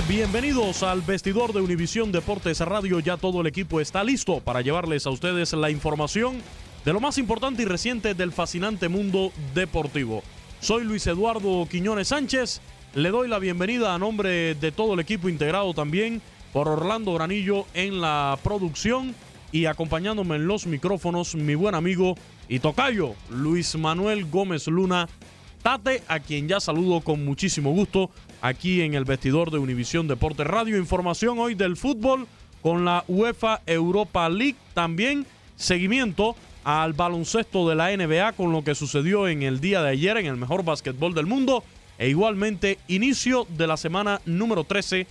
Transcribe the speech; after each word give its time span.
Bienvenidos 0.00 0.82
al 0.82 1.02
vestidor 1.02 1.52
de 1.52 1.60
Univisión 1.60 2.12
Deportes 2.12 2.60
Radio. 2.60 2.98
Ya 3.00 3.18
todo 3.18 3.42
el 3.42 3.46
equipo 3.46 3.78
está 3.78 4.02
listo 4.02 4.40
para 4.40 4.62
llevarles 4.62 5.06
a 5.06 5.10
ustedes 5.10 5.52
la 5.52 5.68
información 5.68 6.40
de 6.84 6.94
lo 6.94 7.00
más 7.00 7.18
importante 7.18 7.62
y 7.62 7.64
reciente 7.66 8.14
del 8.14 8.32
fascinante 8.32 8.88
mundo 8.88 9.32
deportivo. 9.54 10.22
Soy 10.60 10.84
Luis 10.84 11.06
Eduardo 11.06 11.66
Quiñones 11.70 12.08
Sánchez. 12.08 12.62
Le 12.94 13.10
doy 13.10 13.28
la 13.28 13.38
bienvenida 13.38 13.94
a 13.94 13.98
nombre 13.98 14.54
de 14.54 14.72
todo 14.72 14.94
el 14.94 15.00
equipo 15.00 15.28
integrado 15.28 15.74
también 15.74 16.22
por 16.54 16.68
Orlando 16.68 17.12
Granillo 17.12 17.66
en 17.74 18.00
la 18.00 18.38
producción 18.42 19.14
y 19.52 19.66
acompañándome 19.66 20.36
en 20.36 20.46
los 20.46 20.66
micrófonos 20.66 21.34
mi 21.34 21.54
buen 21.54 21.74
amigo 21.74 22.14
y 22.48 22.60
tocayo 22.60 23.14
Luis 23.28 23.76
Manuel 23.76 24.24
Gómez 24.24 24.68
Luna 24.68 25.06
Tate, 25.62 26.02
a 26.08 26.18
quien 26.18 26.48
ya 26.48 26.60
saludo 26.60 27.02
con 27.02 27.24
muchísimo 27.24 27.72
gusto 27.72 28.10
aquí 28.42 28.82
en 28.82 28.92
el 28.92 29.06
vestidor 29.06 29.50
de 29.50 29.58
Univisión 29.58 30.06
Deporte 30.08 30.44
Radio. 30.44 30.76
Información 30.76 31.38
hoy 31.38 31.54
del 31.54 31.76
fútbol 31.76 32.26
con 32.60 32.84
la 32.84 33.04
UEFA 33.08 33.62
Europa 33.64 34.28
League. 34.28 34.56
También 34.74 35.24
seguimiento 35.56 36.36
al 36.64 36.92
baloncesto 36.92 37.68
de 37.68 37.76
la 37.76 37.96
NBA 37.96 38.32
con 38.32 38.52
lo 38.52 38.62
que 38.62 38.74
sucedió 38.74 39.28
en 39.28 39.42
el 39.42 39.60
día 39.60 39.80
de 39.80 39.90
ayer 39.90 40.16
en 40.18 40.26
el 40.26 40.36
mejor 40.36 40.64
básquetbol 40.64 41.14
del 41.14 41.26
mundo. 41.26 41.64
E 41.98 42.08
igualmente 42.08 42.78
inicio 42.88 43.46
de 43.56 43.66
la 43.66 43.76
semana 43.76 44.20
número 44.26 44.64
13 44.64 45.06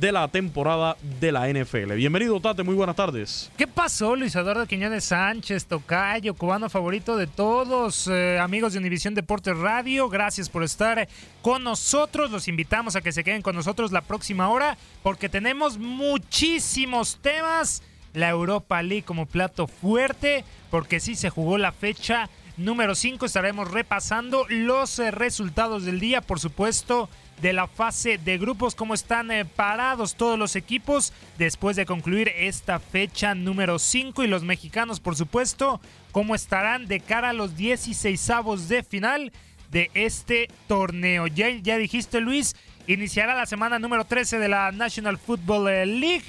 de 0.00 0.12
la 0.12 0.28
temporada 0.28 0.96
de 1.20 1.32
la 1.32 1.48
NFL. 1.48 1.94
Bienvenido, 1.94 2.38
Tate, 2.40 2.62
muy 2.62 2.74
buenas 2.74 2.96
tardes. 2.96 3.50
¿Qué 3.56 3.66
pasó, 3.66 4.14
Luis 4.14 4.34
Eduardo 4.36 4.66
Quiñones 4.66 5.04
Sánchez, 5.04 5.66
Tocayo, 5.66 6.34
cubano 6.34 6.68
favorito 6.68 7.16
de 7.16 7.26
todos, 7.26 8.06
eh, 8.08 8.38
amigos 8.38 8.72
de 8.72 8.78
Univisión 8.78 9.14
Deportes 9.14 9.56
Radio? 9.56 10.08
Gracias 10.08 10.48
por 10.48 10.62
estar 10.62 11.08
con 11.42 11.64
nosotros. 11.64 12.30
Los 12.30 12.48
invitamos 12.48 12.96
a 12.96 13.00
que 13.00 13.12
se 13.12 13.24
queden 13.24 13.42
con 13.42 13.56
nosotros 13.56 13.90
la 13.90 14.02
próxima 14.02 14.48
hora 14.50 14.76
porque 15.02 15.28
tenemos 15.28 15.78
muchísimos 15.78 17.18
temas. 17.22 17.82
La 18.14 18.30
Europa 18.30 18.82
League 18.82 19.04
como 19.04 19.26
plato 19.26 19.66
fuerte, 19.66 20.44
porque 20.70 20.98
sí 20.98 21.14
se 21.14 21.28
jugó 21.30 21.58
la 21.58 21.72
fecha 21.72 22.28
número 22.58 22.94
5. 22.94 23.24
Estaremos 23.24 23.70
repasando 23.70 24.44
los 24.48 24.98
eh, 24.98 25.10
resultados 25.10 25.84
del 25.84 26.00
día, 26.00 26.20
por 26.20 26.40
supuesto 26.40 27.08
de 27.40 27.52
la 27.52 27.68
fase 27.68 28.18
de 28.18 28.36
grupos, 28.36 28.74
cómo 28.74 28.94
están 28.94 29.30
eh, 29.30 29.44
parados 29.44 30.16
todos 30.16 30.38
los 30.38 30.56
equipos 30.56 31.12
después 31.38 31.76
de 31.76 31.86
concluir 31.86 32.32
esta 32.36 32.80
fecha 32.80 33.34
número 33.34 33.78
5 33.78 34.24
y 34.24 34.26
los 34.26 34.42
mexicanos, 34.42 35.00
por 35.00 35.14
supuesto, 35.16 35.80
cómo 36.10 36.34
estarán 36.34 36.86
de 36.86 37.00
cara 37.00 37.30
a 37.30 37.32
los 37.32 37.56
16 37.56 38.30
avos 38.30 38.68
de 38.68 38.82
final 38.82 39.32
de 39.70 39.90
este 39.94 40.48
torneo. 40.66 41.26
Ya, 41.28 41.50
ya 41.50 41.78
dijiste, 41.78 42.20
Luis, 42.20 42.56
iniciará 42.86 43.34
la 43.34 43.46
semana 43.46 43.78
número 43.78 44.04
13 44.04 44.38
de 44.38 44.48
la 44.48 44.72
National 44.72 45.18
Football 45.18 45.68
eh, 45.68 45.86
League 45.86 46.24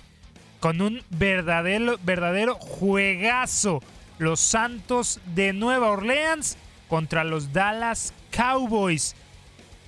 con 0.60 0.82
un 0.82 1.02
verdadero, 1.10 1.98
verdadero 2.04 2.56
juegazo. 2.56 3.82
Los 4.20 4.40
Santos 4.42 5.20
de 5.34 5.54
Nueva 5.54 5.90
Orleans 5.90 6.58
contra 6.88 7.24
los 7.24 7.54
Dallas 7.54 8.14
Cowboys. 8.32 9.16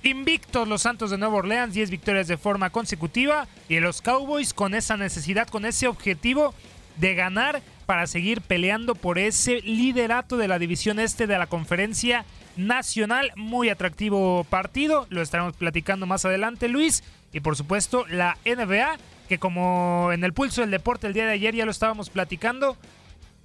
Invictos 0.02 0.66
los 0.66 0.82
Santos 0.82 1.10
de 1.10 1.18
Nueva 1.18 1.36
Orleans, 1.36 1.74
10 1.74 1.90
victorias 1.90 2.26
de 2.26 2.36
forma 2.36 2.70
consecutiva 2.70 3.46
y 3.68 3.78
los 3.78 4.02
Cowboys 4.02 4.52
con 4.52 4.74
esa 4.74 4.96
necesidad, 4.96 5.46
con 5.46 5.64
ese 5.64 5.86
objetivo 5.86 6.54
de 6.96 7.14
ganar 7.14 7.62
para 7.86 8.06
seguir 8.06 8.40
peleando 8.40 8.94
por 8.94 9.18
ese 9.18 9.60
liderato 9.60 10.36
de 10.36 10.48
la 10.48 10.58
división 10.58 10.98
este 10.98 11.26
de 11.26 11.38
la 11.38 11.46
conferencia 11.46 12.24
nacional. 12.56 13.32
Muy 13.36 13.68
atractivo 13.68 14.44
partido, 14.44 15.06
lo 15.10 15.22
estaremos 15.22 15.54
platicando 15.54 16.06
más 16.06 16.24
adelante 16.24 16.68
Luis. 16.68 17.04
Y 17.32 17.40
por 17.40 17.56
supuesto 17.56 18.06
la 18.08 18.38
NBA, 18.44 18.96
que 19.28 19.38
como 19.38 20.10
en 20.12 20.24
el 20.24 20.32
pulso 20.32 20.62
del 20.62 20.70
deporte 20.70 21.06
el 21.06 21.12
día 21.12 21.26
de 21.26 21.32
ayer 21.32 21.54
ya 21.54 21.64
lo 21.64 21.70
estábamos 21.70 22.10
platicando, 22.10 22.76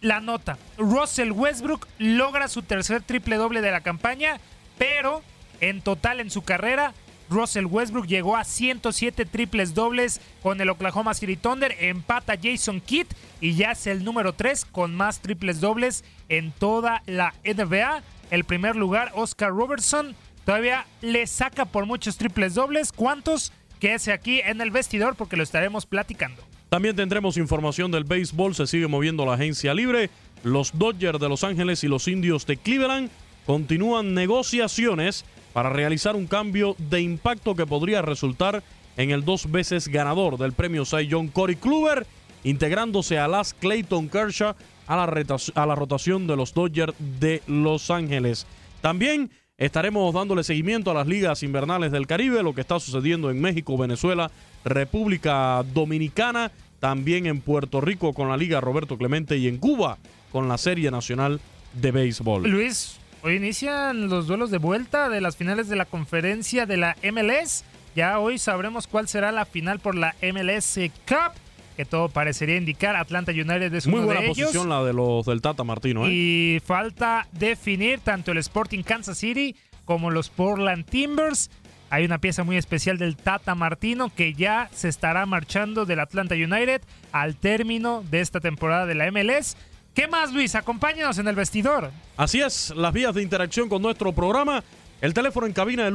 la 0.02 0.20
nota. 0.20 0.58
Russell 0.78 1.32
Westbrook 1.32 1.88
logra 1.98 2.48
su 2.48 2.62
tercer 2.62 3.02
triple 3.02 3.36
doble 3.36 3.62
de 3.62 3.72
la 3.72 3.82
campaña, 3.82 4.40
pero 4.78 5.24
en 5.60 5.82
total 5.82 6.20
en 6.20 6.30
su 6.30 6.44
carrera, 6.44 6.94
Russell 7.30 7.66
Westbrook 7.66 8.08
llegó 8.08 8.38
a 8.38 8.44
107 8.44 9.26
triples 9.26 9.74
dobles 9.74 10.22
con 10.42 10.62
el 10.62 10.70
Oklahoma 10.70 11.14
City 11.14 11.36
Thunder, 11.36 11.76
empata 11.80 12.36
Jason 12.42 12.80
Kidd 12.80 13.08
y 13.42 13.56
ya 13.56 13.72
es 13.72 13.88
el 13.88 14.04
número 14.04 14.34
3 14.34 14.66
con 14.66 14.96
más 14.96 15.20
triples 15.20 15.60
dobles 15.60 16.04
en 16.30 16.52
toda 16.52 17.04
la 17.06 17.34
NBA. 17.44 18.02
El 18.32 18.44
primer 18.44 18.76
lugar, 18.76 19.12
Oscar 19.16 19.50
Robertson, 19.50 20.16
todavía 20.46 20.86
le 21.02 21.28
saca 21.28 21.66
por 21.66 21.86
muchos 21.86 22.18
triples 22.18 22.54
dobles. 22.54 22.92
¿Cuántos? 22.92 23.52
Quédese 23.80 24.12
aquí 24.12 24.40
en 24.40 24.62
el 24.62 24.72
vestidor 24.72 25.16
porque 25.16 25.38
lo 25.38 25.44
estaremos 25.44 25.86
platicando. 25.86 26.44
También 26.70 26.96
tendremos 26.96 27.38
información 27.38 27.92
del 27.92 28.04
béisbol, 28.04 28.54
se 28.54 28.68
sigue 28.68 28.88
moviendo 28.88 29.26
la 29.26 29.34
agencia 29.34 29.74
libre. 29.74 30.10
Los 30.44 30.78
Dodgers 30.78 31.20
de 31.20 31.30
Los 31.30 31.44
Ángeles 31.44 31.84
y 31.84 31.88
los 31.88 32.08
Indios 32.08 32.46
de 32.46 32.58
Cleveland 32.58 33.10
continúan 33.46 34.14
negociaciones 34.14 35.24
para 35.54 35.70
realizar 35.70 36.16
un 36.16 36.28
cambio 36.28 36.76
de 36.78 37.02
impacto 37.02 37.56
que 37.56 37.66
podría 37.66 38.02
resultar 38.02 38.64
en 38.98 39.12
el 39.12 39.24
dos 39.24 39.50
veces 39.50 39.88
ganador 39.88 40.38
del 40.38 40.52
premio 40.52 40.84
Cy 40.84 41.08
Young 41.08 41.32
Corey 41.32 41.56
Kluber, 41.56 42.06
integrándose 42.44 43.18
a 43.18 43.28
las 43.28 43.54
Clayton 43.54 44.10
Kershaw 44.10 44.56
a 44.88 44.96
la, 44.96 45.38
a 45.56 45.66
la 45.66 45.76
rotación 45.76 46.28
de 46.28 46.36
los 46.36 46.54
Dodgers 46.54 46.94
de 47.20 47.42
Los 47.48 47.90
Ángeles. 47.90 48.46
También 48.82 49.32
estaremos 49.58 50.14
dándole 50.14 50.44
seguimiento 50.44 50.92
a 50.92 50.94
las 50.94 51.08
ligas 51.08 51.42
invernales 51.42 51.92
del 51.92 52.06
Caribe, 52.06 52.44
lo 52.44 52.54
que 52.54 52.62
está 52.62 52.80
sucediendo 52.80 53.32
en 53.32 53.42
México, 53.42 53.78
Venezuela, 53.78 54.30
República 54.64 55.64
Dominicana, 55.74 56.52
también 56.80 57.26
en 57.26 57.42
Puerto 57.42 57.82
Rico 57.82 58.14
con 58.14 58.30
la 58.30 58.38
Liga 58.38 58.62
Roberto 58.62 58.98
Clemente 58.98 59.38
y 59.38 59.48
en 59.48 59.58
Cuba 59.58 59.98
con 60.32 60.48
la 60.48 60.60
Serie 60.60 60.92
Nacional 60.92 61.42
de 61.74 61.92
Béisbol. 61.92 62.44
Luis, 62.44 62.98
hoy 63.24 63.36
inician 63.36 64.10
los 64.10 64.28
duelos 64.28 64.52
de 64.52 64.60
vuelta 64.60 65.10
de 65.10 65.22
las 65.22 65.36
finales 65.36 65.68
de 65.70 65.76
la 65.76 65.86
conferencia 65.86 66.68
de 66.68 66.78
la 66.78 66.96
MLS. 67.12 67.64
Ya 67.96 68.20
hoy 68.20 68.38
sabremos 68.38 68.86
cuál 68.86 69.08
será 69.08 69.32
la 69.32 69.46
final 69.46 69.80
por 69.80 69.96
la 69.96 70.16
MLS 70.22 70.80
Cup 71.08 71.34
que 71.78 71.86
todo 71.86 72.10
parecería 72.10 72.58
indicar. 72.58 72.98
Atlanta 72.98 73.32
United 73.32 73.74
es 73.74 73.88
Muy 73.88 74.00
uno 74.00 74.08
buena 74.08 74.20
de 74.22 74.28
ellos. 74.28 74.40
posición 74.40 74.68
la 74.68 74.84
de 74.84 74.92
los 74.92 75.26
del 75.26 75.42
Tata 75.42 75.64
Martino. 75.64 76.06
¿eh? 76.06 76.10
Y 76.12 76.60
falta 76.66 77.28
definir 77.32 78.00
tanto 78.00 78.32
el 78.34 78.40
Sporting 78.40 78.84
Kansas 78.84 79.18
City 79.20 79.56
como 79.86 80.12
los 80.12 80.30
Portland 80.30 80.86
Timbers. 80.86 81.50
Hay 81.90 82.04
una 82.04 82.18
pieza 82.18 82.44
muy 82.44 82.58
especial 82.58 82.98
del 82.98 83.16
Tata 83.16 83.56
Martino 83.56 84.12
que 84.14 84.34
ya 84.34 84.70
se 84.74 84.90
estará 84.90 85.26
marchando 85.26 85.86
del 85.86 86.02
Atlanta 86.02 86.36
United 86.36 86.82
al 87.14 87.38
término 87.38 88.04
de 88.10 88.20
esta 88.20 88.42
temporada 88.42 88.86
de 88.86 88.96
la 88.96 89.10
MLS. 89.10 89.56
¿Qué 89.94 90.08
más, 90.08 90.34
Luis? 90.34 90.56
Acompáñanos 90.56 91.18
en 91.20 91.28
el 91.28 91.36
vestidor. 91.36 91.92
Así 92.18 92.42
es, 92.42 92.74
las 92.76 92.92
vías 92.92 93.16
de 93.16 93.22
interacción 93.22 93.70
con 93.70 93.82
nuestro 93.82 94.12
programa. 94.12 94.64
El 95.00 95.14
teléfono 95.14 95.46
en 95.46 95.54
cabina 95.54 95.86
del 95.86 95.94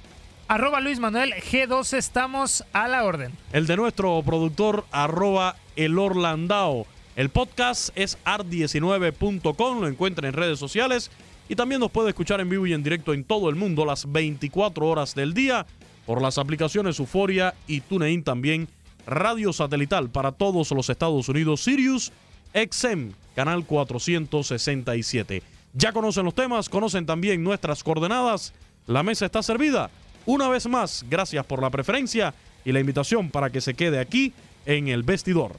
Arroba 0.49 0.81
Luis 0.81 0.99
Manuel 0.99 1.33
G2, 1.33 1.97
estamos 1.97 2.65
a 2.73 2.89
la 2.89 3.05
orden. 3.05 3.31
El 3.53 3.65
de 3.65 3.77
nuestro 3.77 4.21
productor, 4.23 4.83
arroba 4.91 5.55
El 5.77 5.97
Orlandao. 5.97 6.85
El 7.15 7.29
podcast 7.29 7.89
es 7.95 8.17
art19.com, 8.25 9.81
lo 9.81 9.87
encuentra 9.87 10.27
en 10.27 10.33
redes 10.33 10.57
sociales 10.57 11.11
y 11.47 11.55
también 11.55 11.79
nos 11.79 11.91
puede 11.91 12.09
escuchar 12.09 12.41
en 12.41 12.49
vivo 12.49 12.65
y 12.65 12.73
en 12.73 12.81
directo 12.81 13.13
en 13.13 13.23
todo 13.23 13.49
el 13.49 13.55
mundo 13.55 13.85
las 13.85 14.11
24 14.11 14.87
horas 14.87 15.13
del 15.13 15.35
día 15.35 15.67
por 16.07 16.21
las 16.21 16.39
aplicaciones 16.39 16.99
Euforia 16.99 17.53
y 17.67 17.81
TuneIn 17.81 18.23
también. 18.23 18.67
Radio 19.05 19.53
satelital 19.53 20.09
para 20.09 20.31
todos 20.31 20.71
los 20.71 20.89
Estados 20.89 21.29
Unidos, 21.29 21.61
Sirius 21.61 22.11
XM, 22.53 23.11
canal 23.35 23.65
467. 23.65 25.43
Ya 25.73 25.91
conocen 25.91 26.25
los 26.25 26.33
temas, 26.33 26.69
conocen 26.69 27.05
también 27.05 27.43
nuestras 27.43 27.83
coordenadas. 27.83 28.53
La 28.87 29.03
mesa 29.03 29.25
está 29.25 29.43
servida. 29.43 29.91
Una 30.25 30.47
vez 30.47 30.67
más, 30.67 31.05
gracias 31.09 31.45
por 31.45 31.61
la 31.61 31.69
preferencia 31.69 32.33
y 32.63 32.71
la 32.71 32.79
invitación 32.79 33.29
para 33.29 33.49
que 33.49 33.61
se 33.61 33.73
quede 33.73 33.99
aquí 33.99 34.33
en 34.65 34.87
el 34.87 35.03
vestidor. 35.03 35.57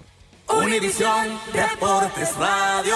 Univisión 0.62 1.38
Deportes 1.52 2.36
Radio. 2.36 2.94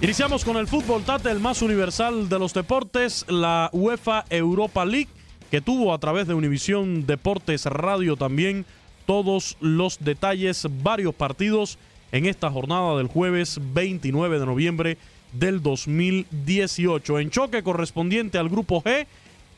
Iniciamos 0.00 0.44
con 0.44 0.56
el 0.56 0.66
fútbol 0.66 1.02
Tate, 1.04 1.30
el 1.30 1.40
más 1.40 1.62
universal 1.62 2.28
de 2.28 2.38
los 2.38 2.54
deportes, 2.54 3.24
la 3.28 3.70
UEFA 3.72 4.24
Europa 4.30 4.84
League, 4.84 5.08
que 5.50 5.60
tuvo 5.60 5.92
a 5.92 5.98
través 5.98 6.26
de 6.26 6.34
Univisión 6.34 7.06
Deportes 7.06 7.66
Radio 7.66 8.16
también 8.16 8.64
todos 9.06 9.56
los 9.60 9.98
detalles, 10.04 10.66
varios 10.82 11.14
partidos 11.14 11.78
en 12.12 12.26
esta 12.26 12.50
jornada 12.50 12.96
del 12.96 13.08
jueves 13.08 13.58
29 13.74 14.38
de 14.38 14.46
noviembre 14.46 14.98
del 15.32 15.62
2018. 15.62 17.18
En 17.18 17.30
choque 17.30 17.62
correspondiente 17.62 18.38
al 18.38 18.48
grupo 18.48 18.82
G, 18.82 19.06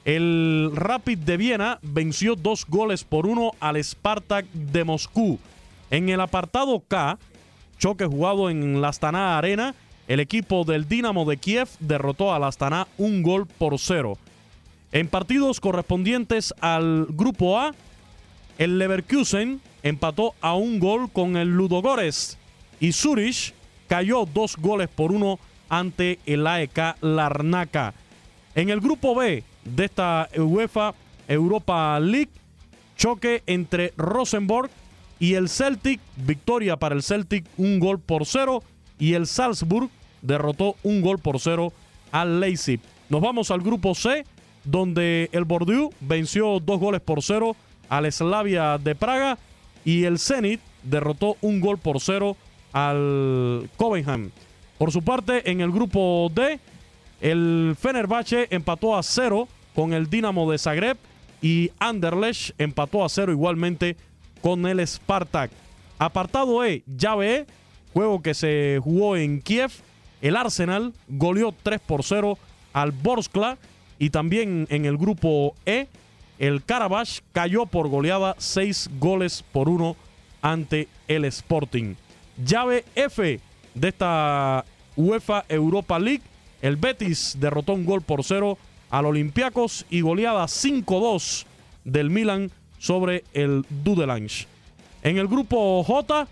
el 0.08 0.70
Rapid 0.74 1.18
de 1.18 1.36
Viena 1.36 1.78
venció 1.82 2.34
dos 2.34 2.64
goles 2.66 3.04
por 3.04 3.26
uno 3.26 3.52
al 3.60 3.76
Spartak 3.76 4.46
de 4.54 4.82
Moscú. 4.82 5.38
En 5.90 6.08
el 6.08 6.22
apartado 6.22 6.82
K, 6.88 7.18
choque 7.78 8.06
jugado 8.06 8.48
en 8.48 8.80
la 8.80 8.88
Astana 8.88 9.36
Arena, 9.36 9.74
el 10.06 10.20
equipo 10.20 10.64
del 10.64 10.88
Dinamo 10.88 11.26
de 11.26 11.36
Kiev 11.36 11.68
derrotó 11.78 12.32
al 12.32 12.44
Astana 12.44 12.88
un 12.96 13.22
gol 13.22 13.46
por 13.46 13.78
cero. 13.78 14.16
En 14.92 15.08
partidos 15.08 15.60
correspondientes 15.60 16.54
al 16.62 17.04
grupo 17.10 17.58
A, 17.58 17.74
el 18.56 18.78
Leverkusen 18.78 19.60
empató 19.82 20.32
a 20.40 20.54
un 20.54 20.78
gol 20.78 21.12
con 21.12 21.36
el 21.36 21.48
Ludogorets 21.48 22.38
y 22.80 22.92
Zurich 22.92 23.52
cayó 23.88 24.24
dos 24.24 24.56
goles 24.56 24.88
por 24.88 25.12
uno 25.12 25.38
ante 25.68 26.18
el 26.24 26.46
AEK 26.46 26.96
Larnaca. 27.02 27.92
En 28.54 28.70
el 28.70 28.80
grupo 28.80 29.14
B 29.14 29.44
de 29.74 29.84
esta 29.84 30.28
UEFA 30.36 30.94
Europa 31.26 31.98
League, 32.00 32.30
choque 32.96 33.42
entre 33.46 33.92
Rosenborg 33.96 34.70
y 35.18 35.34
el 35.34 35.48
Celtic, 35.48 36.00
victoria 36.16 36.76
para 36.76 36.94
el 36.94 37.02
Celtic, 37.02 37.44
un 37.56 37.78
gol 37.80 37.98
por 38.00 38.26
cero, 38.26 38.62
y 38.98 39.14
el 39.14 39.26
Salzburg 39.26 39.90
derrotó 40.22 40.76
un 40.82 41.02
gol 41.02 41.18
por 41.18 41.40
cero 41.40 41.72
al 42.12 42.40
Leipzig. 42.40 42.80
Nos 43.08 43.20
vamos 43.20 43.50
al 43.50 43.60
grupo 43.60 43.94
C, 43.94 44.24
donde 44.64 45.28
el 45.32 45.44
Bordeaux 45.44 45.94
venció 46.00 46.60
dos 46.60 46.78
goles 46.78 47.00
por 47.00 47.22
cero 47.22 47.56
al 47.88 48.10
Slavia 48.12 48.78
de 48.78 48.94
Praga 48.94 49.38
y 49.84 50.04
el 50.04 50.18
Zenit 50.18 50.60
derrotó 50.82 51.36
un 51.40 51.60
gol 51.60 51.78
por 51.78 52.00
cero 52.00 52.36
al 52.72 53.70
Covenham. 53.76 54.30
Por 54.76 54.92
su 54.92 55.02
parte, 55.02 55.50
en 55.50 55.60
el 55.60 55.72
grupo 55.72 56.30
D, 56.34 56.60
el 57.20 57.76
Fenerbahce 57.78 58.48
empató 58.50 58.96
a 58.96 59.02
cero 59.02 59.48
con 59.78 59.92
el 59.92 60.10
Dinamo 60.10 60.50
de 60.50 60.58
Zagreb 60.58 60.96
y 61.40 61.70
Anderlecht 61.78 62.50
empató 62.58 63.04
a 63.04 63.08
cero 63.08 63.30
igualmente 63.30 63.96
con 64.42 64.66
el 64.66 64.84
Spartak. 64.84 65.52
Apartado 66.00 66.64
E, 66.64 66.82
llave 66.88 67.36
E, 67.36 67.46
juego 67.92 68.20
que 68.20 68.34
se 68.34 68.80
jugó 68.82 69.16
en 69.16 69.40
Kiev. 69.40 69.70
El 70.20 70.34
Arsenal 70.34 70.94
goleó 71.06 71.54
3 71.62 71.78
por 71.78 72.02
0 72.02 72.36
al 72.72 72.90
Borskla 72.90 73.56
y 74.00 74.10
también 74.10 74.66
en 74.68 74.84
el 74.84 74.98
grupo 74.98 75.54
E, 75.64 75.86
el 76.40 76.64
Karabach 76.64 77.20
cayó 77.30 77.64
por 77.64 77.88
goleada 77.88 78.34
6 78.36 78.90
goles 78.98 79.44
por 79.52 79.68
1 79.68 79.94
ante 80.42 80.88
el 81.06 81.24
Sporting. 81.24 81.94
Llave 82.44 82.84
F 82.96 83.38
de 83.76 83.88
esta 83.88 84.64
UEFA 84.96 85.44
Europa 85.48 86.00
League, 86.00 86.24
el 86.62 86.74
Betis 86.74 87.36
derrotó 87.38 87.74
un 87.74 87.86
gol 87.86 88.02
por 88.02 88.24
0 88.24 88.58
al 88.90 89.06
Olympiacos 89.06 89.86
y 89.90 90.00
goleada 90.00 90.44
5-2 90.44 91.44
del 91.84 92.10
Milan 92.10 92.50
sobre 92.78 93.24
el 93.34 93.64
Dudelange. 93.84 94.46
En 95.02 95.18
el 95.18 95.28
grupo 95.28 95.82
J, 95.84 96.28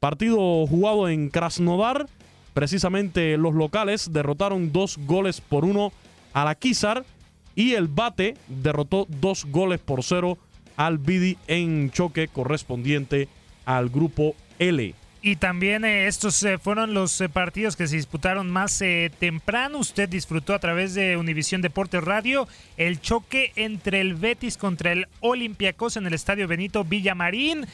partido 0.00 0.66
jugado 0.66 1.08
en 1.08 1.28
Krasnodar, 1.30 2.06
precisamente 2.54 3.36
los 3.36 3.54
locales 3.54 4.12
derrotaron 4.12 4.72
dos 4.72 4.98
goles 4.98 5.40
por 5.40 5.64
uno 5.64 5.92
a 6.32 6.44
la 6.44 6.54
Kizar 6.54 7.04
y 7.54 7.72
el 7.74 7.88
Bate 7.88 8.34
derrotó 8.48 9.06
dos 9.08 9.44
goles 9.46 9.80
por 9.80 10.02
cero 10.02 10.38
al 10.76 10.98
Bidi 10.98 11.36
en 11.46 11.90
choque 11.90 12.28
correspondiente 12.28 13.28
al 13.64 13.90
grupo 13.90 14.34
L. 14.58 14.94
Y 15.24 15.36
también 15.36 15.84
eh, 15.84 16.08
estos 16.08 16.42
eh, 16.42 16.58
fueron 16.58 16.94
los 16.94 17.20
eh, 17.20 17.28
partidos 17.28 17.76
que 17.76 17.86
se 17.86 17.94
disputaron 17.94 18.50
más 18.50 18.82
temprano. 19.20 19.78
Usted 19.78 20.08
disfrutó 20.08 20.52
a 20.52 20.58
través 20.58 20.94
de 20.94 21.16
Univisión 21.16 21.62
Deportes 21.62 22.02
Radio 22.02 22.48
el 22.76 23.00
choque 23.00 23.52
entre 23.54 24.00
el 24.00 24.14
Betis 24.14 24.56
contra 24.56 24.90
el 24.90 25.06
Olympiacos 25.20 25.96
en 25.96 26.08
el 26.08 26.14
Estadio 26.14 26.48
Benito 26.48 26.82
Villamarín. 26.82 27.66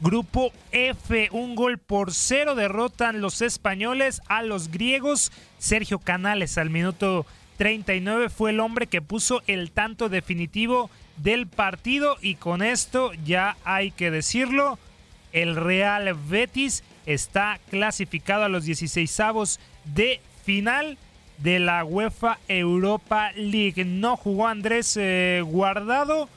Grupo 0.00 0.52
F, 0.70 1.28
un 1.32 1.56
gol 1.56 1.78
por 1.78 2.14
cero 2.14 2.54
derrotan 2.54 3.20
los 3.20 3.42
españoles 3.42 4.22
a 4.28 4.42
los 4.42 4.70
griegos. 4.70 5.32
Sergio 5.58 5.98
Canales 5.98 6.56
al 6.56 6.70
minuto 6.70 7.26
39 7.56 8.28
fue 8.28 8.50
el 8.50 8.60
hombre 8.60 8.86
que 8.86 9.02
puso 9.02 9.42
el 9.48 9.72
tanto 9.72 10.08
definitivo 10.08 10.88
del 11.16 11.48
partido 11.48 12.16
y 12.20 12.36
con 12.36 12.62
esto 12.62 13.12
ya 13.24 13.56
hay 13.64 13.90
que 13.90 14.12
decirlo, 14.12 14.78
el 15.32 15.56
Real 15.56 16.14
Betis 16.28 16.82
está 17.06 17.58
clasificado 17.70 18.44
a 18.44 18.48
los 18.48 18.66
16avos 18.66 19.58
de 19.84 20.20
final. 20.44 20.98
de 21.38 21.58
la 21.58 21.84
UEFA 21.84 22.38
Europa 22.46 23.32
League. 23.34 23.84
No 23.84 24.16
jugó 24.16 24.46
Andrés 24.46 24.96
eh, 24.96 25.42
Guardado, 25.44 26.28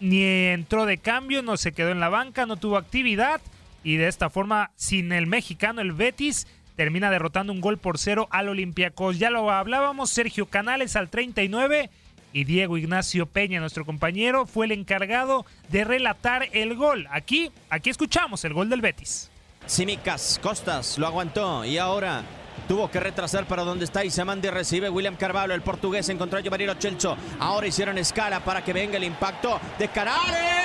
ni 0.00 0.22
entró 0.22 0.86
de 0.86 0.96
cambio, 0.96 1.42
no 1.42 1.58
se 1.58 1.72
quedó 1.72 1.90
en 1.90 2.00
la 2.00 2.08
banca, 2.08 2.46
no 2.46 2.56
tuvo 2.56 2.78
actividad 2.78 3.42
y 3.84 3.96
de 3.96 4.08
esta 4.08 4.30
forma, 4.30 4.70
sin 4.76 5.12
el 5.12 5.26
mexicano, 5.26 5.80
el 5.80 5.92
Betis 5.92 6.46
termina 6.76 7.10
derrotando 7.10 7.52
un 7.52 7.60
gol 7.60 7.78
por 7.78 7.98
cero 7.98 8.28
al 8.30 8.48
Olympiacos. 8.48 9.18
Ya 9.18 9.30
lo 9.30 9.50
hablábamos, 9.50 10.10
Sergio 10.10 10.46
Canales 10.46 10.96
al 10.96 11.10
39 11.10 11.90
y 12.32 12.44
Diego 12.44 12.78
Ignacio 12.78 13.26
Peña, 13.26 13.60
nuestro 13.60 13.84
compañero, 13.84 14.46
fue 14.46 14.66
el 14.66 14.72
encargado 14.72 15.44
de 15.68 15.84
relatar 15.84 16.48
el 16.52 16.76
gol. 16.76 17.06
Aquí, 17.10 17.50
aquí 17.70 17.90
escuchamos 17.90 18.44
el 18.44 18.54
gol 18.54 18.70
del 18.70 18.80
Betis. 18.80 19.31
Simicas, 19.66 20.38
Costas 20.42 20.98
lo 20.98 21.06
aguantó 21.06 21.64
y 21.64 21.78
ahora 21.78 22.22
tuvo 22.68 22.90
que 22.90 23.00
retrasar 23.00 23.46
para 23.46 23.64
donde 23.64 23.84
está 23.84 24.04
Isamandi 24.04 24.50
recibe 24.50 24.90
William 24.90 25.16
Carvalho, 25.16 25.54
el 25.54 25.62
portugués 25.62 26.08
encontró 26.08 26.38
a 26.38 26.42
Giovanni 26.42 26.66
Chelcho. 26.78 27.16
Ahora 27.38 27.66
hicieron 27.66 27.98
escala 27.98 28.40
para 28.40 28.62
que 28.64 28.72
venga 28.72 28.96
el 28.96 29.04
impacto 29.04 29.60
de 29.78 29.88
Canales. 29.88 30.62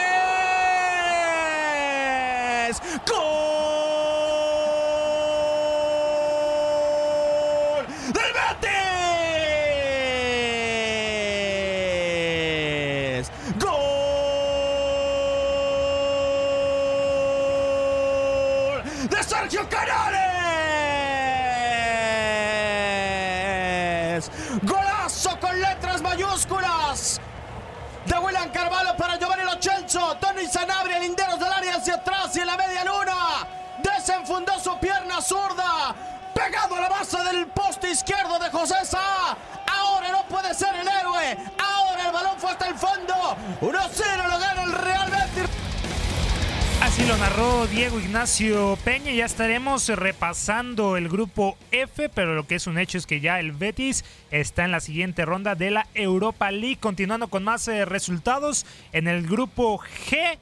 Zurda. 35.21 35.95
Pegado 36.33 36.75
a 36.75 36.81
la 36.81 36.89
base 36.89 37.17
del 37.23 37.47
poste 37.47 37.89
izquierdo 37.91 38.37
de 38.39 38.49
José 38.49 38.75
Sá. 38.85 39.37
Ahora 39.67 40.11
no 40.11 40.23
puede 40.27 40.53
ser 40.53 40.75
el 40.75 40.87
héroe. 40.87 41.37
Ahora 41.57 42.07
el 42.07 42.13
balón 42.13 42.37
fue 42.37 42.51
hasta 42.51 42.67
el 42.67 42.75
fondo. 42.75 43.13
1-0 43.61 44.27
lo 44.27 44.39
gana 44.39 44.63
el 44.63 44.71
Real 44.71 45.09
Betis. 45.09 45.49
Así 46.81 47.05
lo 47.05 47.17
narró 47.17 47.67
Diego 47.67 47.99
Ignacio 47.99 48.77
Peña. 48.83 49.11
Ya 49.11 49.25
estaremos 49.25 49.87
repasando 49.89 50.95
el 50.95 51.09
grupo 51.09 51.57
F, 51.71 52.09
pero 52.09 52.35
lo 52.35 52.45
que 52.45 52.55
es 52.55 52.67
un 52.67 52.77
hecho 52.77 52.97
es 52.97 53.07
que 53.07 53.19
ya 53.19 53.39
el 53.39 53.51
Betis 53.51 54.05
está 54.31 54.63
en 54.63 54.71
la 54.71 54.79
siguiente 54.79 55.25
ronda 55.25 55.55
de 55.55 55.71
la 55.71 55.87
Europa 55.95 56.51
League. 56.51 56.77
Continuando 56.79 57.29
con 57.29 57.43
más 57.43 57.67
eh, 57.67 57.85
resultados 57.85 58.65
en 58.93 59.07
el 59.07 59.27
grupo 59.27 59.79
G. 59.79 60.37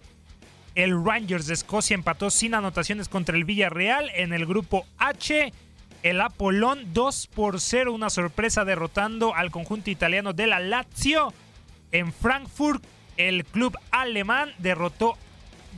El 0.75 1.05
Rangers 1.05 1.47
de 1.47 1.53
Escocia 1.53 1.95
empató 1.95 2.29
sin 2.29 2.53
anotaciones 2.53 3.07
contra 3.07 3.37
el 3.37 3.45
Villarreal. 3.45 4.11
En 4.13 4.33
el 4.33 4.45
grupo 4.45 4.85
H, 4.97 5.53
el 6.03 6.21
Apolón 6.21 6.93
2 6.93 7.27
por 7.27 7.61
0, 7.61 7.93
una 7.93 8.09
sorpresa 8.09 8.65
derrotando 8.65 9.33
al 9.33 9.51
conjunto 9.51 9.89
italiano 9.89 10.33
de 10.33 10.47
la 10.47 10.59
Lazio. 10.59 11.33
En 11.93 12.11
Frankfurt, 12.11 12.83
el 13.15 13.45
club 13.45 13.77
alemán 13.91 14.51
derrotó 14.57 15.17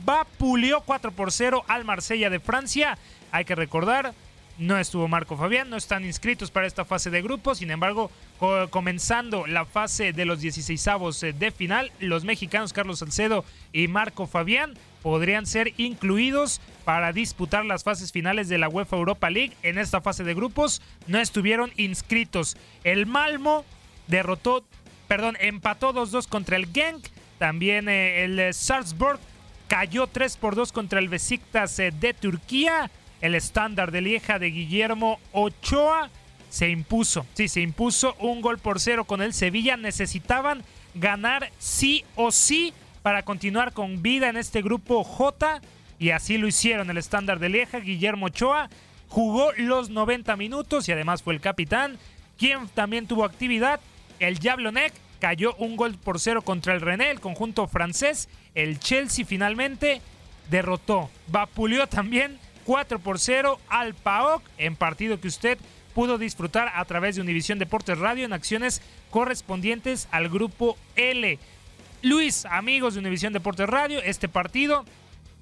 vapuleó 0.04 0.80
4 0.80 1.12
por 1.12 1.30
0 1.32 1.64
al 1.68 1.84
Marsella 1.84 2.28
de 2.28 2.40
Francia. 2.40 2.98
Hay 3.30 3.44
que 3.44 3.54
recordar, 3.54 4.14
no 4.58 4.78
estuvo 4.78 5.06
Marco 5.06 5.36
Fabián, 5.36 5.70
no 5.70 5.76
están 5.76 6.04
inscritos 6.04 6.50
para 6.50 6.66
esta 6.66 6.84
fase 6.84 7.10
de 7.10 7.22
grupos. 7.22 7.58
Sin 7.58 7.70
embargo, 7.70 8.10
co 8.38 8.68
comenzando 8.70 9.46
la 9.46 9.64
fase 9.64 10.12
de 10.12 10.24
los 10.24 10.42
16avos 10.42 11.22
eh, 11.22 11.32
de 11.32 11.52
final, 11.52 11.92
los 12.00 12.24
mexicanos 12.24 12.72
Carlos 12.72 12.98
Salcedo 12.98 13.44
y 13.72 13.86
Marco 13.86 14.26
Fabián 14.26 14.74
podrían 15.02 15.46
ser 15.46 15.72
incluidos 15.76 16.60
para 16.84 17.12
disputar 17.12 17.64
las 17.64 17.84
fases 17.84 18.12
finales 18.12 18.48
de 18.48 18.58
la 18.58 18.68
UEFA 18.68 18.96
Europa 18.96 19.30
League. 19.30 19.56
En 19.62 19.78
esta 19.78 20.00
fase 20.00 20.24
de 20.24 20.34
grupos 20.34 20.82
no 21.06 21.18
estuvieron 21.18 21.72
inscritos. 21.76 22.56
El 22.84 23.06
Malmo 23.06 23.64
derrotó, 24.06 24.64
perdón, 25.06 25.36
empató 25.40 25.92
2-2 25.92 26.28
contra 26.28 26.56
el 26.56 26.66
Genk. 26.72 27.06
También 27.38 27.88
eh, 27.88 28.24
el 28.24 28.38
eh, 28.38 28.52
Salzburg 28.52 29.20
cayó 29.68 30.06
3 30.06 30.36
por 30.38 30.56
2 30.56 30.72
contra 30.72 30.98
el 30.98 31.08
Besiktas 31.08 31.78
eh, 31.78 31.92
de 31.92 32.14
Turquía. 32.14 32.90
El 33.20 33.34
estándar 33.34 33.90
de 33.90 34.00
Lieja 34.00 34.38
de 34.38 34.50
Guillermo 34.50 35.20
Ochoa 35.32 36.10
se 36.50 36.70
impuso. 36.70 37.26
Sí, 37.34 37.48
se 37.48 37.60
impuso 37.60 38.14
un 38.18 38.40
gol 38.40 38.58
por 38.58 38.80
cero 38.80 39.04
con 39.04 39.22
el 39.22 39.34
Sevilla. 39.34 39.76
Necesitaban 39.76 40.64
ganar 40.94 41.50
sí 41.58 42.04
o 42.16 42.30
sí 42.32 42.72
para 43.02 43.22
continuar 43.24 43.72
con 43.72 44.02
vida 44.02 44.28
en 44.28 44.36
este 44.36 44.62
grupo 44.62 45.04
J. 45.04 45.60
Y 45.98 46.10
así 46.10 46.38
lo 46.38 46.46
hicieron 46.46 46.90
el 46.90 46.98
estándar 46.98 47.38
de 47.38 47.48
Lieja. 47.48 47.80
Guillermo 47.80 48.26
Ochoa 48.26 48.68
jugó 49.08 49.52
los 49.56 49.90
90 49.90 50.36
minutos 50.36 50.88
y 50.88 50.92
además 50.92 51.22
fue 51.22 51.34
el 51.34 51.40
capitán. 51.40 51.98
Quien 52.38 52.68
también 52.68 53.06
tuvo 53.06 53.24
actividad, 53.24 53.80
el 54.20 54.38
Jablonek 54.38 54.92
cayó 55.20 55.54
un 55.56 55.76
gol 55.76 55.96
por 55.96 56.20
cero 56.20 56.42
contra 56.42 56.74
el 56.74 56.80
René, 56.80 57.10
el 57.10 57.20
conjunto 57.20 57.66
francés. 57.66 58.28
El 58.54 58.78
Chelsea 58.78 59.24
finalmente 59.24 60.00
derrotó, 60.50 61.10
vapuleó 61.26 61.86
también 61.86 62.38
4 62.64 62.98
por 62.98 63.18
0 63.18 63.58
al 63.68 63.94
PAOK 63.94 64.42
en 64.58 64.76
partido 64.76 65.20
que 65.20 65.28
usted 65.28 65.58
pudo 65.94 66.18
disfrutar 66.18 66.70
a 66.74 66.84
través 66.84 67.16
de 67.16 67.22
Univisión 67.22 67.58
Deportes 67.58 67.98
Radio 67.98 68.24
en 68.24 68.32
acciones 68.32 68.82
correspondientes 69.10 70.06
al 70.10 70.28
grupo 70.28 70.76
L. 70.94 71.38
Luis, 72.02 72.46
amigos 72.46 72.94
de 72.94 73.00
Univisión 73.00 73.32
Deportes 73.32 73.68
Radio, 73.68 74.00
este 74.02 74.28
partido 74.28 74.84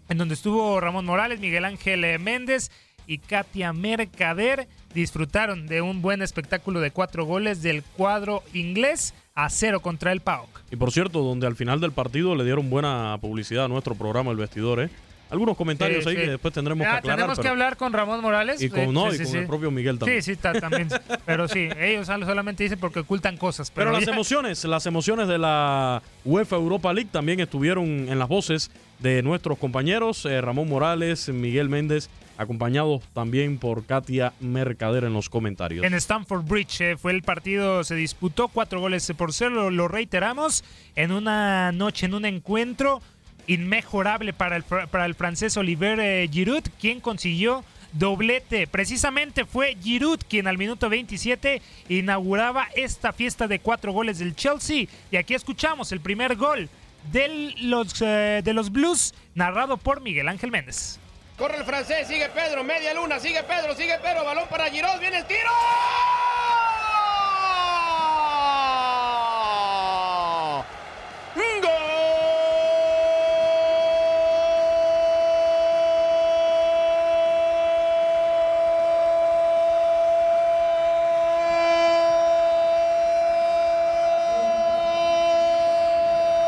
en 0.08 0.16
donde 0.16 0.34
estuvo 0.34 0.80
Ramón 0.80 1.04
Morales, 1.04 1.38
Miguel 1.38 1.64
Ángel 1.64 2.18
Méndez 2.18 2.70
y 3.06 3.18
Katia 3.18 3.72
Mercader 3.72 4.66
disfrutaron 4.94 5.66
de 5.66 5.82
un 5.82 6.00
buen 6.00 6.22
espectáculo 6.22 6.80
de 6.80 6.90
cuatro 6.90 7.26
goles 7.26 7.62
del 7.62 7.82
cuadro 7.82 8.42
inglés 8.54 9.14
a 9.34 9.50
cero 9.50 9.80
contra 9.80 10.12
el 10.12 10.20
PAOK. 10.20 10.48
Y 10.70 10.76
por 10.76 10.90
cierto, 10.92 11.22
donde 11.22 11.46
al 11.46 11.56
final 11.56 11.80
del 11.80 11.92
partido 11.92 12.34
le 12.34 12.44
dieron 12.44 12.70
buena 12.70 13.18
publicidad 13.20 13.66
a 13.66 13.68
nuestro 13.68 13.94
programa 13.94 14.30
El 14.30 14.38
Vestidor, 14.38 14.80
¿eh? 14.80 14.90
Algunos 15.28 15.56
comentarios 15.56 16.04
Sí, 16.04 16.10
ahí 16.10 16.16
sí. 16.16 16.22
que 16.22 16.30
después 16.30 16.54
tendremos 16.54 16.86
Ah, 16.86 16.90
que 16.92 16.96
aclarar. 16.98 17.18
Tenemos 17.18 17.38
que 17.40 17.48
hablar 17.48 17.76
con 17.76 17.92
Ramón 17.92 18.20
Morales. 18.20 18.62
Y 18.62 18.68
con, 18.70 18.92
no, 18.94 19.10
Sí, 19.10 19.22
y 19.22 19.26
con 19.26 19.36
el 19.36 19.46
propio 19.46 19.70
Miguel 19.70 19.98
también. 19.98 20.22
Sí, 20.22 20.34
sí, 20.34 20.40
ta- 20.40 20.52
también. 20.54 20.88
Pero 21.24 21.48
sí, 21.48 21.68
ellos 21.78 22.06
sol- 22.06 22.24
solamente 22.24 22.62
dicen 22.62 22.78
porque 22.78 23.00
ocultan 23.00 23.36
cosas. 23.36 23.70
Pero 23.70 23.90
las 23.90 24.04
ya- 24.06 24.12
emociones, 24.12 24.64
las 24.64 24.86
emociones 24.86 25.26
de 25.28 25.38
la 25.38 26.02
UEFA 26.24 26.56
Europa 26.56 26.92
League 26.92 27.10
también 27.12 27.40
estuvieron 27.40 27.86
en 28.08 28.18
las 28.18 28.28
voces 28.28 28.70
de 29.00 29.22
nuestros 29.22 29.58
compañeros, 29.58 30.24
eh, 30.26 30.40
Ramón 30.40 30.68
Morales, 30.68 31.28
Miguel 31.28 31.68
Méndez, 31.68 32.08
acompañados 32.38 33.02
también 33.14 33.58
por 33.58 33.84
Katia 33.84 34.32
Mercader 34.40 35.04
en 35.04 35.12
los 35.12 35.28
comentarios. 35.28 35.84
En 35.84 35.94
Stamford 35.94 36.44
Bridge 36.44 36.80
eh, 36.82 36.96
fue 36.96 37.12
el 37.12 37.22
partido, 37.22 37.82
se 37.82 37.94
disputó 37.94 38.48
cuatro 38.48 38.78
goles 38.80 39.10
por 39.16 39.32
cero, 39.32 39.50
lo, 39.54 39.70
lo 39.70 39.88
reiteramos, 39.88 40.62
en 40.94 41.12
una 41.12 41.72
noche, 41.72 42.06
en 42.06 42.14
un 42.14 42.24
encuentro 42.26 43.00
inmejorable 43.46 44.32
para 44.32 44.56
el, 44.56 44.62
para 44.64 45.06
el 45.06 45.14
francés 45.14 45.56
Oliver 45.56 45.98
eh, 46.00 46.28
Giroud, 46.30 46.64
quien 46.80 47.00
consiguió 47.00 47.64
doblete. 47.92 48.66
Precisamente 48.66 49.44
fue 49.44 49.76
Giroud 49.82 50.20
quien 50.28 50.46
al 50.46 50.58
minuto 50.58 50.88
27 50.88 51.62
inauguraba 51.88 52.68
esta 52.74 53.12
fiesta 53.12 53.48
de 53.48 53.58
cuatro 53.58 53.92
goles 53.92 54.18
del 54.18 54.34
Chelsea. 54.34 54.86
Y 55.10 55.16
aquí 55.16 55.34
escuchamos 55.34 55.92
el 55.92 56.00
primer 56.00 56.36
gol 56.36 56.68
de 57.12 57.54
los, 57.62 58.00
eh, 58.02 58.40
de 58.44 58.52
los 58.52 58.70
Blues, 58.70 59.14
narrado 59.34 59.76
por 59.76 60.00
Miguel 60.00 60.28
Ángel 60.28 60.50
Méndez. 60.50 60.98
Corre 61.38 61.58
el 61.58 61.64
francés, 61.64 62.08
sigue 62.08 62.28
Pedro, 62.30 62.64
media 62.64 62.94
luna, 62.94 63.20
sigue 63.20 63.42
Pedro, 63.42 63.74
sigue 63.74 63.98
Pedro, 64.02 64.24
balón 64.24 64.48
para 64.48 64.70
Giroud, 64.70 64.98
viene 65.00 65.18
el 65.18 65.26
tiro. 65.26 65.50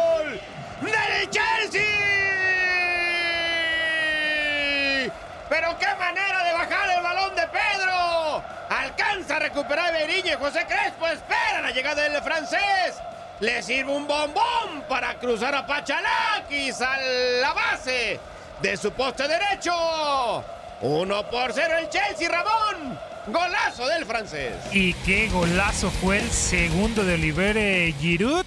¡Gol! 0.08 0.40
¡Del 0.80 1.30
Chelsea! 1.30 1.80
¡Pero 5.48 5.78
qué 5.78 5.86
manera 5.98 6.44
de 6.44 6.52
bajar 6.52 6.90
el 6.90 7.02
balón 7.02 7.34
de 7.34 7.46
Pedro! 7.48 8.42
Alcanza 8.68 9.36
a 9.36 9.38
recuperar 9.40 9.92
Beriño 9.92 10.32
y 10.32 10.36
José 10.36 10.66
Crespo. 10.66 11.06
Espera 11.06 11.62
la 11.62 11.70
llegada 11.70 12.02
del 12.02 12.22
francés. 12.22 13.00
Le 13.40 13.62
sirve 13.62 13.92
un 13.92 14.06
bombón 14.06 14.82
para 14.88 15.14
cruzar 15.14 15.54
a 15.54 15.66
Pachalakis 15.66 16.80
a 16.80 16.98
la 17.40 17.52
base 17.52 18.18
de 18.62 18.76
su 18.76 18.90
poste 18.92 19.24
derecho. 19.28 19.72
1 20.80 21.30
por 21.30 21.52
0 21.52 21.74
el 21.80 21.88
Chelsea, 21.88 22.28
Ramón. 22.28 22.98
Golazo 23.26 23.86
del 23.88 24.04
francés. 24.06 24.54
Y 24.72 24.94
qué 25.04 25.28
golazo 25.28 25.90
fue 25.90 26.18
el 26.18 26.30
segundo 26.30 27.04
de 27.04 27.14
Oliver 27.14 27.56
Giroud 27.94 28.46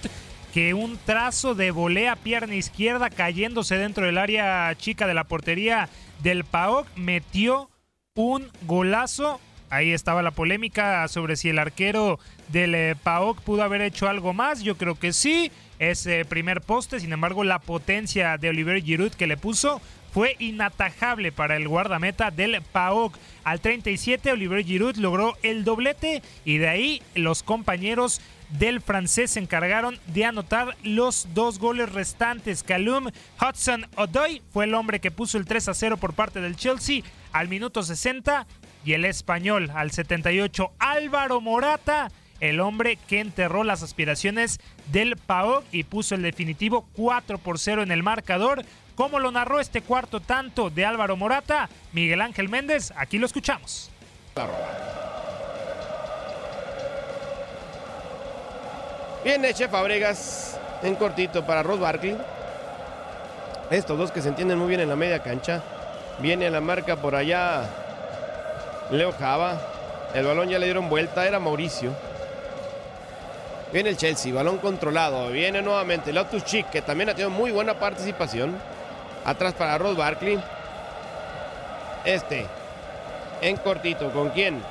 que 0.52 0.74
un 0.74 0.98
trazo 0.98 1.54
de 1.54 1.70
volea 1.70 2.16
pierna 2.16 2.54
izquierda 2.54 3.08
cayéndose 3.08 3.76
dentro 3.76 4.04
del 4.04 4.18
área 4.18 4.74
chica 4.76 5.06
de 5.06 5.14
la 5.14 5.24
portería 5.24 5.88
del 6.22 6.44
PAOK 6.44 6.86
metió 6.96 7.70
un 8.14 8.50
golazo. 8.62 9.40
Ahí 9.70 9.92
estaba 9.92 10.22
la 10.22 10.32
polémica 10.32 11.08
sobre 11.08 11.36
si 11.36 11.48
el 11.48 11.58
arquero 11.58 12.18
del 12.48 12.74
eh, 12.74 12.96
PAOK 13.02 13.40
pudo 13.40 13.62
haber 13.62 13.80
hecho 13.80 14.08
algo 14.08 14.34
más. 14.34 14.62
Yo 14.62 14.76
creo 14.76 14.96
que 14.98 15.12
sí. 15.12 15.50
Ese 15.78 16.24
primer 16.24 16.60
poste, 16.60 17.00
sin 17.00 17.12
embargo, 17.12 17.42
la 17.42 17.58
potencia 17.58 18.36
de 18.36 18.50
Oliver 18.50 18.82
Giroud 18.82 19.12
que 19.14 19.26
le 19.26 19.36
puso 19.36 19.80
fue 20.12 20.36
inatajable 20.38 21.32
para 21.32 21.56
el 21.56 21.68
guardameta 21.68 22.30
del 22.30 22.60
PAOK. 22.60 23.18
Al 23.44 23.60
37, 23.60 24.32
Oliver 24.32 24.64
Giroud 24.64 24.96
logró 24.96 25.36
el 25.42 25.64
doblete 25.64 26.22
y 26.44 26.58
de 26.58 26.68
ahí 26.68 27.02
los 27.14 27.42
compañeros 27.42 28.20
del 28.50 28.82
francés 28.82 29.32
se 29.32 29.40
encargaron 29.40 29.98
de 30.08 30.26
anotar 30.26 30.76
los 30.82 31.28
dos 31.32 31.58
goles 31.58 31.90
restantes. 31.90 32.62
Calum 32.62 33.08
Hudson 33.40 33.86
Odoy 33.96 34.42
fue 34.52 34.64
el 34.64 34.74
hombre 34.74 35.00
que 35.00 35.10
puso 35.10 35.38
el 35.38 35.46
3 35.46 35.68
a 35.68 35.74
0 35.74 35.96
por 35.96 36.12
parte 36.12 36.40
del 36.40 36.56
Chelsea 36.56 37.02
al 37.32 37.48
minuto 37.48 37.82
60 37.82 38.46
y 38.84 38.92
el 38.92 39.04
español 39.04 39.70
al 39.74 39.90
78 39.90 40.72
Álvaro 40.78 41.40
Morata 41.40 42.10
el 42.42 42.58
hombre 42.58 42.96
que 42.96 43.20
enterró 43.20 43.62
las 43.62 43.84
aspiraciones 43.84 44.58
del 44.90 45.16
PAOK 45.16 45.64
y 45.70 45.84
puso 45.84 46.16
el 46.16 46.22
definitivo 46.22 46.84
4 46.96 47.38
por 47.38 47.60
0 47.60 47.84
en 47.84 47.92
el 47.92 48.02
marcador. 48.02 48.64
Como 48.96 49.20
lo 49.20 49.30
narró 49.30 49.60
este 49.60 49.80
cuarto 49.80 50.18
tanto 50.18 50.68
de 50.68 50.84
Álvaro 50.84 51.16
Morata, 51.16 51.70
Miguel 51.92 52.20
Ángel 52.20 52.48
Méndez, 52.48 52.92
aquí 52.96 53.18
lo 53.18 53.26
escuchamos. 53.26 53.90
Viene 59.24 59.54
Chef 59.54 59.70
Fabregas 59.70 60.58
en 60.82 60.96
cortito 60.96 61.46
para 61.46 61.62
Ross 61.62 61.78
Barkley. 61.78 62.18
Estos 63.70 63.96
dos 63.96 64.10
que 64.10 64.20
se 64.20 64.28
entienden 64.28 64.58
muy 64.58 64.66
bien 64.66 64.80
en 64.80 64.88
la 64.88 64.96
media 64.96 65.22
cancha. 65.22 65.62
Viene 66.18 66.50
la 66.50 66.60
marca 66.60 66.96
por 66.96 67.14
allá 67.14 67.66
Leo 68.90 69.12
Java. 69.12 69.60
El 70.12 70.26
balón 70.26 70.48
ya 70.48 70.58
le 70.58 70.66
dieron 70.66 70.88
vuelta, 70.88 71.24
era 71.24 71.38
Mauricio. 71.38 71.94
Viene 73.72 73.88
el 73.88 73.96
Chelsea, 73.96 74.34
balón 74.34 74.58
controlado. 74.58 75.28
Viene 75.28 75.62
nuevamente 75.62 76.12
Lotus 76.12 76.44
Chic, 76.44 76.68
que 76.68 76.82
también 76.82 77.08
ha 77.08 77.14
tenido 77.14 77.30
muy 77.30 77.50
buena 77.50 77.74
participación. 77.74 78.54
Atrás 79.24 79.54
para 79.54 79.78
Ross 79.78 79.96
Barkley. 79.96 80.38
Este. 82.04 82.46
En 83.40 83.56
cortito. 83.56 84.10
¿Con 84.10 84.28
quién? 84.30 84.62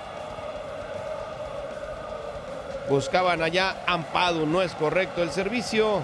Buscaban 2.89 3.41
allá 3.41 3.77
Ampadu. 3.87 4.45
No 4.45 4.61
es 4.61 4.73
correcto 4.73 5.23
el 5.23 5.31
servicio. 5.31 6.01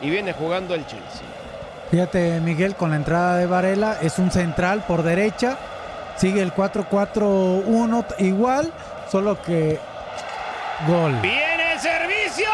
Y 0.00 0.10
viene 0.10 0.32
jugando 0.32 0.76
el 0.76 0.86
Chelsea. 0.86 1.26
Fíjate, 1.90 2.38
Miguel, 2.40 2.76
con 2.76 2.90
la 2.90 2.96
entrada 2.96 3.36
de 3.36 3.46
Varela. 3.46 3.98
Es 4.00 4.20
un 4.20 4.30
central 4.30 4.84
por 4.86 5.02
derecha. 5.02 5.58
Sigue 6.16 6.40
el 6.40 6.54
4-4-1 6.54 8.04
igual. 8.18 8.72
Solo 9.10 9.42
que 9.42 9.80
gol. 10.86 11.20
¡Viene 11.20 11.47
servicio! 11.78 12.48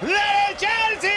¡Del 0.00 0.56
Chelsea! 0.56 1.10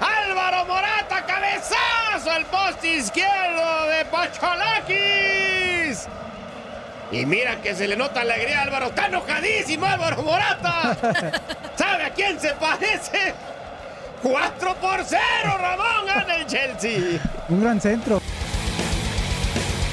Álvaro 0.00 0.64
Morata, 0.64 1.26
cabezazo 1.26 2.30
al 2.30 2.46
poste 2.46 2.96
izquierdo 2.96 3.86
de 3.86 4.04
Pacholakis. 4.06 6.08
Y 7.12 7.24
mira 7.24 7.60
que 7.62 7.74
se 7.74 7.86
le 7.86 7.96
nota 7.96 8.22
alegría 8.22 8.60
a 8.60 8.62
Álvaro. 8.64 8.86
Está 8.86 9.06
enojadísimo 9.06 9.86
Álvaro 9.86 10.22
Morata. 10.22 10.96
¿Sabe 11.76 12.04
a 12.04 12.10
quién 12.10 12.40
se 12.40 12.52
parece? 12.54 13.34
4 14.22 14.74
por 14.80 15.04
0, 15.04 15.20
Ramón, 15.58 16.06
gana 16.06 16.36
el 16.36 16.46
Chelsea. 16.46 17.20
Un 17.48 17.60
gran 17.60 17.80
centro. 17.80 18.20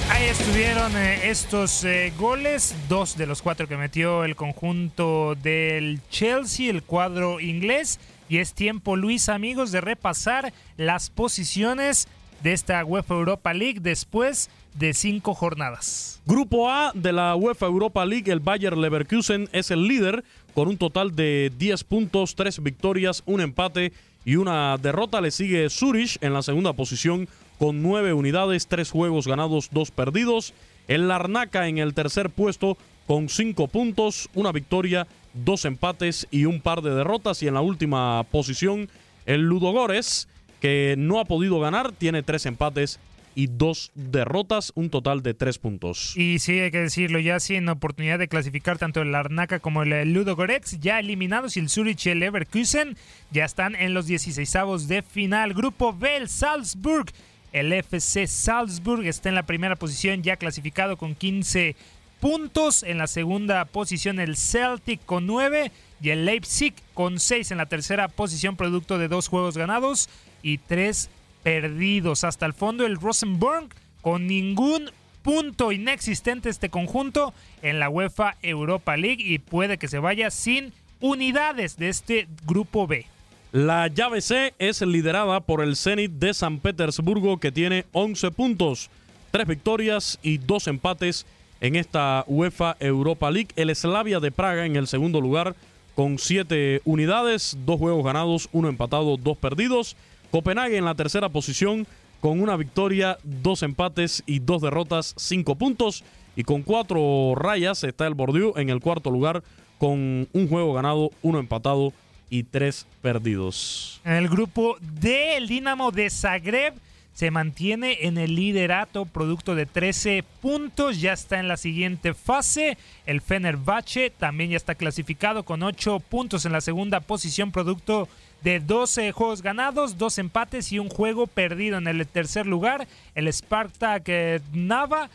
Ahí 0.10 0.26
estuvieron 0.26 0.95
eh, 0.95 1.30
estos 1.30 1.84
eh, 1.84 2.13
goles, 2.17 2.76
dos 2.89 3.17
de 3.17 3.28
los 3.28 3.41
cuatro 3.41 3.67
que 3.67 3.78
metió 3.78 4.23
el 4.23 4.36
conjunto 4.36 5.36
del 5.36 6.02
Chelsea, 6.10 6.69
el 6.69 6.84
cuadro 6.84 7.39
inglés. 7.39 7.99
Y 8.30 8.39
es 8.39 8.54
tiempo, 8.54 8.95
Luis, 8.95 9.30
amigos, 9.30 9.71
de 9.71 9.82
repasar 9.82 10.54
las 10.78 11.10
posiciones 11.10 12.08
de 12.41 12.54
esta 12.54 12.84
UEFA 12.84 13.13
Europa 13.13 13.54
League 13.54 13.80
después 13.82 14.49
de 14.76 14.94
cinco 14.94 15.34
jornadas. 15.34 16.22
Grupo 16.26 16.70
A 16.70 16.92
de 16.94 17.12
la 17.12 17.36
UEFA 17.36 17.66
Europa 17.66 18.06
League, 18.06 18.32
el 18.32 18.40
Bayer 18.40 18.78
Leverkusen 18.78 19.50
es 19.52 19.72
el 19.72 19.88
líder 19.88 20.24
con 20.54 20.68
un 20.68 20.78
total 20.78 21.16
de 21.16 21.52
10 21.58 21.84
puntos, 21.84 22.36
3 22.36 22.62
victorias, 22.64 23.24
un 23.26 23.42
empate 23.42 23.92
y 24.26 24.36
una 24.36 24.78
derrota. 24.78 25.22
Le 25.22 25.32
sigue 25.32 25.70
Zurich 25.70 26.18
en 26.22 26.34
la 26.34 26.42
segunda 26.42 26.74
posición 26.74 27.28
con 27.60 27.82
9 27.82 28.14
unidades, 28.14 28.68
3 28.68 28.90
juegos 28.90 29.28
ganados, 29.28 29.70
2 29.72 29.92
perdidos. 29.92 30.54
El 30.88 31.08
Larnaca 31.08 31.68
en 31.68 31.78
el 31.78 31.94
tercer 31.94 32.30
puesto 32.30 32.78
con 33.08 33.30
5 33.30 33.68
puntos, 33.68 34.30
una 34.34 34.52
victoria, 34.52 35.08
2 35.34 35.66
empates 35.66 36.28
y 36.32 36.46
un 36.46 36.62
par 36.62 36.82
de 36.82 36.94
derrotas. 36.94 37.44
Y 37.44 37.48
en 37.48 37.54
la 37.56 37.62
última 37.62 38.24
posición, 38.32 38.90
el 39.26 39.42
Ludogores, 39.42 40.28
que 40.62 40.96
no 40.98 41.20
ha 41.20 41.26
podido 41.26 41.60
ganar, 41.60 41.92
tiene 41.92 42.24
3 42.24 42.46
empates 42.48 43.00
y 43.36 43.48
dos 43.48 43.91
derrotas, 43.96 44.72
un 44.76 44.89
total 44.89 45.24
de 45.24 45.34
tres 45.34 45.58
puntos. 45.58 46.15
Y 46.15 46.39
sí, 46.39 46.60
hay 46.60 46.72
que 46.72 46.80
decirlo, 46.80 47.19
ya 47.19 47.39
sin 47.39 47.67
oportunidad 47.69 48.19
de 48.19 48.28
clasificar 48.28 48.78
tanto 48.78 49.02
el 49.02 49.12
Larnaca 49.12 49.60
como 49.60 49.84
el 49.84 50.13
Ludogorets, 50.13 50.80
ya 50.80 51.00
eliminados 51.00 51.58
y 51.58 51.60
el 51.60 51.69
Zurich 51.69 52.06
y 52.06 52.10
el 52.10 52.19
Leverkusen 52.19 52.98
ya 53.32 53.46
están 53.46 53.76
en 53.76 53.93
los 53.93 54.08
16avos 54.08 54.88
de 54.88 55.02
final. 55.02 55.54
Grupo 55.54 55.93
B, 55.93 56.17
el 56.17 56.30
Salzburg. 56.30 57.12
El 57.52 57.72
FC 57.72 58.26
Salzburg 58.26 59.06
está 59.06 59.30
en 59.30 59.36
la 59.36 59.43
primera 59.43 59.76
posición, 59.76 60.24
ya 60.24 60.38
clasificado 60.38 60.98
con 60.98 61.13
15 61.13 61.76
puntos. 62.19 62.82
En 62.82 62.98
la 62.98 63.08
segunda 63.08 63.65
posición, 63.65 64.19
el 64.19 64.38
Celtic 64.38 65.06
con 65.06 65.28
9 65.28 65.72
y 66.02 66.10
el 66.10 66.26
Leipzig 66.26 66.74
con 66.93 67.19
6 67.19 67.52
en 67.52 67.58
la 67.60 67.67
tercera 67.67 68.08
posición, 68.08 68.56
producto 68.56 68.98
de 68.98 69.08
dos 69.08 69.28
juegos 69.28 69.56
ganados 69.56 70.10
y 70.41 70.58
tres 70.58 71.10
perdidos. 71.44 72.24
Hasta 72.24 72.46
el 72.46 72.54
fondo 72.54 72.86
el 72.86 72.96
Rosenborg 72.96 73.70
con 74.02 74.28
ningún 74.28 74.90
punto 75.22 75.72
inexistente 75.72 76.50
este 76.50 76.70
conjunto 76.70 77.34
en 77.62 77.80
la 77.80 77.90
UEFA 77.90 78.36
Europa 78.42 78.98
League 78.98 79.24
y 79.24 79.40
puede 79.40 79.78
que 79.78 79.88
se 79.88 80.00
vaya 80.00 80.32
sin 80.32 80.74
unidades 81.00 81.78
de 81.78 81.90
este 81.90 82.28
grupo 82.46 82.88
B. 82.88 83.06
La 83.52 83.88
llave 83.88 84.22
C 84.22 84.54
es 84.58 84.82
liderada 84.82 85.40
por 85.42 85.62
el 85.62 85.76
Zenit 85.76 86.12
de 86.14 86.34
San 86.34 86.60
Petersburgo 86.60 87.40
que 87.40 87.52
tiene 87.52 87.86
11 87.92 88.32
puntos, 88.32 88.90
3 89.32 89.48
victorias 89.48 90.20
y 90.24 90.40
2 90.40 90.68
empates 90.68 91.26
en 91.62 91.76
esta 91.76 92.26
UEFA 92.28 92.76
Europa 92.80 93.30
League. 93.30 93.50
El 93.56 93.74
Slavia 93.76 94.20
de 94.20 94.32
Praga 94.32 94.66
en 94.66 94.76
el 94.76 94.88
segundo 94.88 95.22
lugar 95.22 95.56
con 95.96 96.18
7 96.18 96.82
unidades, 96.84 97.56
2 97.66 97.80
juegos 97.80 98.04
ganados, 98.04 98.50
1 98.52 98.70
empatado, 98.70 99.18
2 99.18 99.38
perdidos. 99.38 99.96
Copenhague 100.34 100.78
en 100.78 100.86
la 100.86 100.96
tercera 100.96 101.30
posición 101.30 101.86
con 102.19 102.41
una 102.41 102.58
victoria, 102.58 103.19
dos 103.22 103.62
empates 103.62 104.24
y 104.26 104.39
dos 104.39 104.63
derrotas, 104.63 105.13
cinco 105.15 105.54
puntos. 105.54 106.04
Y 106.36 106.41
con 106.41 106.63
cuatro 106.63 107.36
rayas 107.36 107.84
está 107.84 108.08
el 108.08 108.15
Bordeaux 108.15 108.58
en 108.58 108.72
el 108.72 108.80
cuarto 108.80 109.12
lugar 109.12 109.43
con 109.78 110.28
un 110.34 110.48
juego 110.50 110.74
ganado, 110.74 111.12
uno 111.22 111.38
empatado 111.38 111.93
y 112.32 112.41
tres 112.46 112.88
perdidos. 113.04 114.02
En 114.04 114.13
el 114.13 114.28
grupo 114.28 114.78
D, 114.82 115.38
el 115.38 115.48
Dinamo 115.48 115.91
de 115.91 116.10
Zagreb 116.10 116.74
se 117.13 117.30
mantiene 117.30 118.00
en 118.02 118.17
el 118.17 118.34
liderato, 118.34 119.06
producto 119.06 119.54
de 119.54 119.67
13 119.67 120.24
puntos, 120.41 121.00
ya 121.00 121.13
está 121.13 121.39
en 121.39 121.48
la 121.48 121.58
siguiente 121.58 122.15
fase. 122.15 122.80
El 123.06 123.22
Fenerbahce 123.22 124.10
también 124.10 124.50
ya 124.50 124.58
está 124.58 124.74
clasificado 124.74 125.43
con 125.43 125.62
8 125.62 126.00
puntos 126.00 126.46
en 126.48 126.54
la 126.54 126.62
segunda 126.62 127.02
posición, 127.02 127.52
producto 127.52 128.10
de 128.44 128.60
12 128.60 129.12
juegos 129.14 129.42
ganados, 129.42 129.98
dos 129.98 130.18
empates 130.18 130.72
y 130.72 130.80
un 130.80 130.90
juego 130.90 131.28
perdido 131.28 131.78
en 131.78 131.88
el 131.88 132.06
tercer 132.08 132.46
lugar. 132.46 132.88
El 133.16 133.32
Spartak 133.32 134.04
eh, 134.08 134.42
Nava 134.54 135.10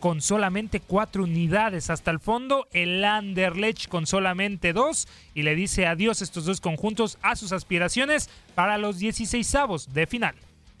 con 0.00 0.20
solamente 0.20 0.80
cuatro 0.80 1.24
unidades 1.24 1.90
hasta 1.90 2.10
el 2.10 2.20
fondo, 2.20 2.68
el 2.72 3.04
Anderlecht 3.04 3.88
con 3.88 4.06
solamente 4.06 4.72
dos 4.72 5.08
y 5.34 5.42
le 5.42 5.56
dice 5.56 5.86
adiós 5.86 6.22
estos 6.22 6.44
dos 6.44 6.60
conjuntos 6.60 7.18
a 7.22 7.34
sus 7.34 7.52
aspiraciones 7.52 8.30
para 8.54 8.78
los 8.78 9.00
16avos 9.00 9.88
de 9.88 10.06
final. 10.06 10.34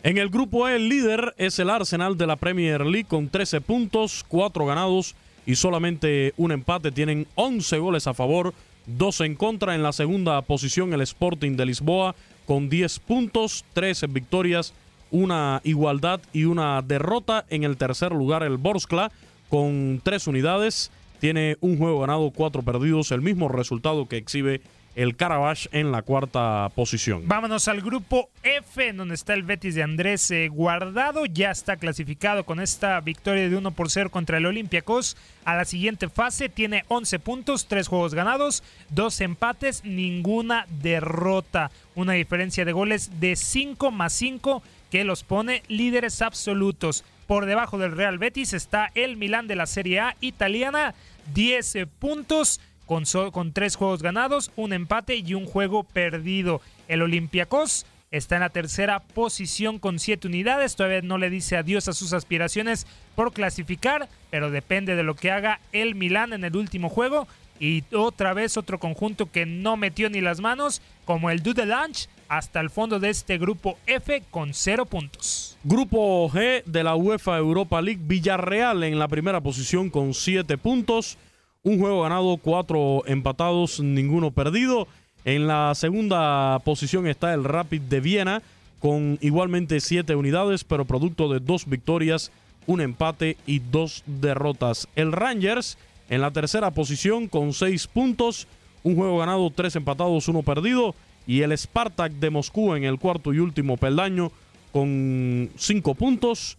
En 0.04 0.18
el 0.18 0.28
grupo 0.28 0.68
E, 0.68 0.76
el 0.76 0.88
líder 0.88 1.34
es 1.38 1.58
el 1.58 1.70
Arsenal 1.70 2.16
de 2.16 2.28
la 2.28 2.36
Premier 2.36 2.86
League 2.86 3.08
con 3.08 3.28
13 3.28 3.60
puntos, 3.60 4.24
4 4.28 4.64
ganados 4.64 5.16
y 5.44 5.56
solamente 5.56 6.34
un 6.36 6.52
empate. 6.52 6.92
Tienen 6.92 7.26
11 7.34 7.78
goles 7.78 8.06
a 8.06 8.14
favor, 8.14 8.54
2 8.88 9.20
en 9.22 9.34
contra. 9.34 9.74
En 9.74 9.82
la 9.82 9.92
segunda 9.92 10.40
posición, 10.42 10.92
el 10.92 11.02
Sporting 11.02 11.56
de 11.56 11.66
Lisboa 11.66 12.14
con 12.46 12.68
10 12.68 12.98
puntos, 13.00 13.64
13 13.74 14.06
victorias, 14.06 14.72
una 15.10 15.60
igualdad 15.64 16.20
y 16.32 16.44
una 16.44 16.80
derrota. 16.82 17.44
En 17.50 17.64
el 17.64 17.76
tercer 17.76 18.12
lugar, 18.12 18.42
el 18.42 18.56
Borskla 18.56 19.12
con 19.50 20.00
3 20.02 20.26
unidades. 20.26 20.90
Tiene 21.20 21.56
un 21.60 21.78
juego 21.78 22.00
ganado, 22.00 22.30
4 22.30 22.62
perdidos, 22.62 23.10
el 23.12 23.22
mismo 23.22 23.48
resultado 23.48 24.06
que 24.06 24.16
exhibe 24.16 24.60
el 24.98 25.14
Carabash 25.14 25.68
en 25.70 25.92
la 25.92 26.02
cuarta 26.02 26.72
posición. 26.74 27.22
Vámonos 27.28 27.68
al 27.68 27.82
grupo 27.82 28.30
F, 28.42 28.88
en 28.88 28.96
donde 28.96 29.14
está 29.14 29.32
el 29.32 29.44
Betis 29.44 29.76
de 29.76 29.84
Andrés 29.84 30.28
eh, 30.32 30.48
Guardado. 30.48 31.24
Ya 31.24 31.52
está 31.52 31.76
clasificado 31.76 32.42
con 32.44 32.58
esta 32.58 33.00
victoria 33.00 33.48
de 33.48 33.56
1 33.56 33.70
por 33.70 33.90
0 33.90 34.10
contra 34.10 34.38
el 34.38 34.46
Olympiacos. 34.46 35.16
A 35.44 35.54
la 35.54 35.64
siguiente 35.64 36.08
fase 36.08 36.48
tiene 36.48 36.84
11 36.88 37.20
puntos, 37.20 37.68
3 37.68 37.86
juegos 37.86 38.12
ganados, 38.12 38.64
2 38.90 39.20
empates, 39.20 39.84
ninguna 39.84 40.66
derrota. 40.82 41.70
Una 41.94 42.14
diferencia 42.14 42.64
de 42.64 42.72
goles 42.72 43.20
de 43.20 43.36
5 43.36 43.92
más 43.92 44.12
5 44.14 44.64
que 44.90 45.04
los 45.04 45.22
pone 45.22 45.62
líderes 45.68 46.22
absolutos. 46.22 47.04
Por 47.28 47.46
debajo 47.46 47.78
del 47.78 47.92
Real 47.92 48.18
Betis 48.18 48.52
está 48.52 48.90
el 48.96 49.16
Milán 49.16 49.46
de 49.46 49.54
la 49.54 49.66
Serie 49.66 50.00
A 50.00 50.16
italiana, 50.20 50.96
10 51.34 51.86
puntos 52.00 52.60
con, 52.88 53.52
tres 53.52 53.76
juegos 53.76 54.02
ganados, 54.02 54.50
un 54.56 54.72
empate 54.72 55.16
y 55.16 55.34
un 55.34 55.44
juego 55.44 55.84
perdido. 55.84 56.60
El 56.88 57.02
Olympiacos 57.02 57.84
está 58.10 58.36
en 58.36 58.40
la 58.40 58.48
tercera 58.48 59.00
posición 59.00 59.78
con 59.78 59.98
siete 59.98 60.26
unidades. 60.26 60.74
Todavía 60.74 61.02
no 61.02 61.18
le 61.18 61.28
dice 61.28 61.58
adiós 61.58 61.86
a 61.86 61.92
sus 61.92 62.14
aspiraciones 62.14 62.86
por 63.14 63.32
clasificar, 63.32 64.08
pero 64.30 64.50
depende 64.50 64.96
de 64.96 65.02
lo 65.02 65.14
que 65.14 65.30
haga 65.30 65.60
el 65.72 65.94
Milán 65.94 66.32
en 66.32 66.44
el 66.44 66.56
último 66.56 66.88
juego. 66.88 67.28
Y 67.60 67.84
otra 67.92 68.34
vez 68.34 68.56
otro 68.56 68.78
conjunto 68.78 69.30
que 69.30 69.44
no 69.44 69.76
metió 69.76 70.08
ni 70.08 70.20
las 70.20 70.40
manos, 70.40 70.80
como 71.04 71.28
el 71.28 71.42
Dudelange, 71.42 72.08
hasta 72.28 72.60
el 72.60 72.70
fondo 72.70 73.00
de 73.00 73.10
este 73.10 73.36
grupo 73.36 73.78
F 73.86 74.22
con 74.30 74.54
cero 74.54 74.86
puntos. 74.86 75.58
Grupo 75.64 76.30
G 76.30 76.62
de 76.64 76.84
la 76.84 76.94
UEFA 76.94 77.36
Europa 77.36 77.82
League, 77.82 78.00
Villarreal 78.02 78.84
en 78.84 78.98
la 78.98 79.08
primera 79.08 79.40
posición 79.40 79.90
con 79.90 80.14
siete 80.14 80.56
puntos. 80.56 81.18
Un 81.64 81.80
juego 81.80 82.02
ganado, 82.02 82.36
cuatro 82.36 83.02
empatados, 83.06 83.80
ninguno 83.80 84.30
perdido. 84.30 84.86
En 85.24 85.48
la 85.48 85.74
segunda 85.74 86.60
posición 86.60 87.06
está 87.08 87.34
el 87.34 87.42
Rapid 87.42 87.82
de 87.82 88.00
Viena 88.00 88.42
con 88.78 89.18
igualmente 89.20 89.80
siete 89.80 90.14
unidades, 90.14 90.62
pero 90.62 90.84
producto 90.84 91.28
de 91.28 91.40
dos 91.40 91.66
victorias, 91.66 92.30
un 92.66 92.80
empate 92.80 93.36
y 93.44 93.58
dos 93.58 94.04
derrotas. 94.06 94.86
El 94.94 95.10
Rangers 95.10 95.76
en 96.08 96.20
la 96.20 96.30
tercera 96.30 96.70
posición 96.70 97.26
con 97.26 97.52
seis 97.52 97.88
puntos, 97.88 98.46
un 98.84 98.94
juego 98.94 99.18
ganado, 99.18 99.50
tres 99.50 99.74
empatados, 99.74 100.28
uno 100.28 100.42
perdido. 100.42 100.94
Y 101.26 101.42
el 101.42 101.56
Spartak 101.58 102.12
de 102.12 102.30
Moscú 102.30 102.74
en 102.74 102.84
el 102.84 102.98
cuarto 102.98 103.34
y 103.34 103.40
último 103.40 103.76
peldaño 103.76 104.30
con 104.72 105.50
cinco 105.56 105.94
puntos, 105.94 106.56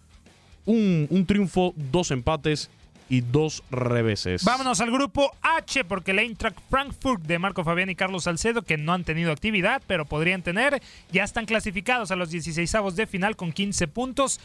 un, 0.65 1.07
un 1.09 1.25
triunfo, 1.25 1.73
dos 1.75 2.11
empates 2.11 2.69
y 3.09 3.21
dos 3.21 3.63
reveses. 3.71 4.43
Vámonos 4.45 4.79
al 4.79 4.91
grupo 4.91 5.31
H 5.41 5.83
porque 5.83 6.11
el 6.11 6.19
Eintracht 6.19 6.59
Frankfurt 6.69 7.23
de 7.23 7.39
Marco 7.39 7.63
Fabián 7.63 7.89
y 7.89 7.95
Carlos 7.95 8.23
Salcedo, 8.25 8.61
que 8.61 8.77
no 8.77 8.93
han 8.93 9.03
tenido 9.03 9.31
actividad, 9.31 9.81
pero 9.87 10.05
podrían 10.05 10.43
tener, 10.43 10.81
ya 11.11 11.23
están 11.23 11.45
clasificados 11.45 12.11
a 12.11 12.15
los 12.15 12.29
16 12.29 12.71
de 12.95 13.07
final 13.07 13.35
con 13.35 13.51
15 13.51 13.87
puntos. 13.87 14.39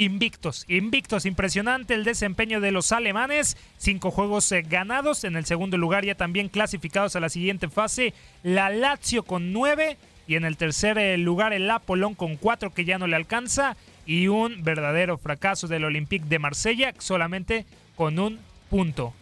Invictos, 0.00 0.64
invictos, 0.68 1.26
impresionante 1.26 1.94
el 1.94 2.04
desempeño 2.04 2.60
de 2.60 2.70
los 2.70 2.92
alemanes, 2.92 3.56
cinco 3.78 4.12
juegos 4.12 4.50
eh, 4.52 4.62
ganados, 4.62 5.24
en 5.24 5.34
el 5.34 5.44
segundo 5.44 5.76
lugar 5.76 6.04
ya 6.04 6.14
también 6.14 6.48
clasificados 6.48 7.16
a 7.16 7.20
la 7.20 7.28
siguiente 7.28 7.68
fase, 7.68 8.14
la 8.44 8.70
Lazio 8.70 9.24
con 9.24 9.52
nueve 9.52 9.96
y 10.28 10.36
en 10.36 10.44
el 10.44 10.56
tercer 10.56 10.98
eh, 10.98 11.18
lugar 11.18 11.52
el 11.52 11.68
Apolón 11.68 12.14
con 12.14 12.36
cuatro 12.36 12.72
que 12.72 12.84
ya 12.84 12.98
no 12.98 13.08
le 13.08 13.16
alcanza 13.16 13.76
y 14.06 14.28
un 14.28 14.62
verdadero 14.62 15.18
fracaso 15.18 15.66
del 15.66 15.84
Olympique 15.84 16.26
de 16.28 16.38
Marsella 16.38 16.94
solamente 16.98 17.66
con 17.98 18.16
un 18.20 18.38
punto. 18.70 19.12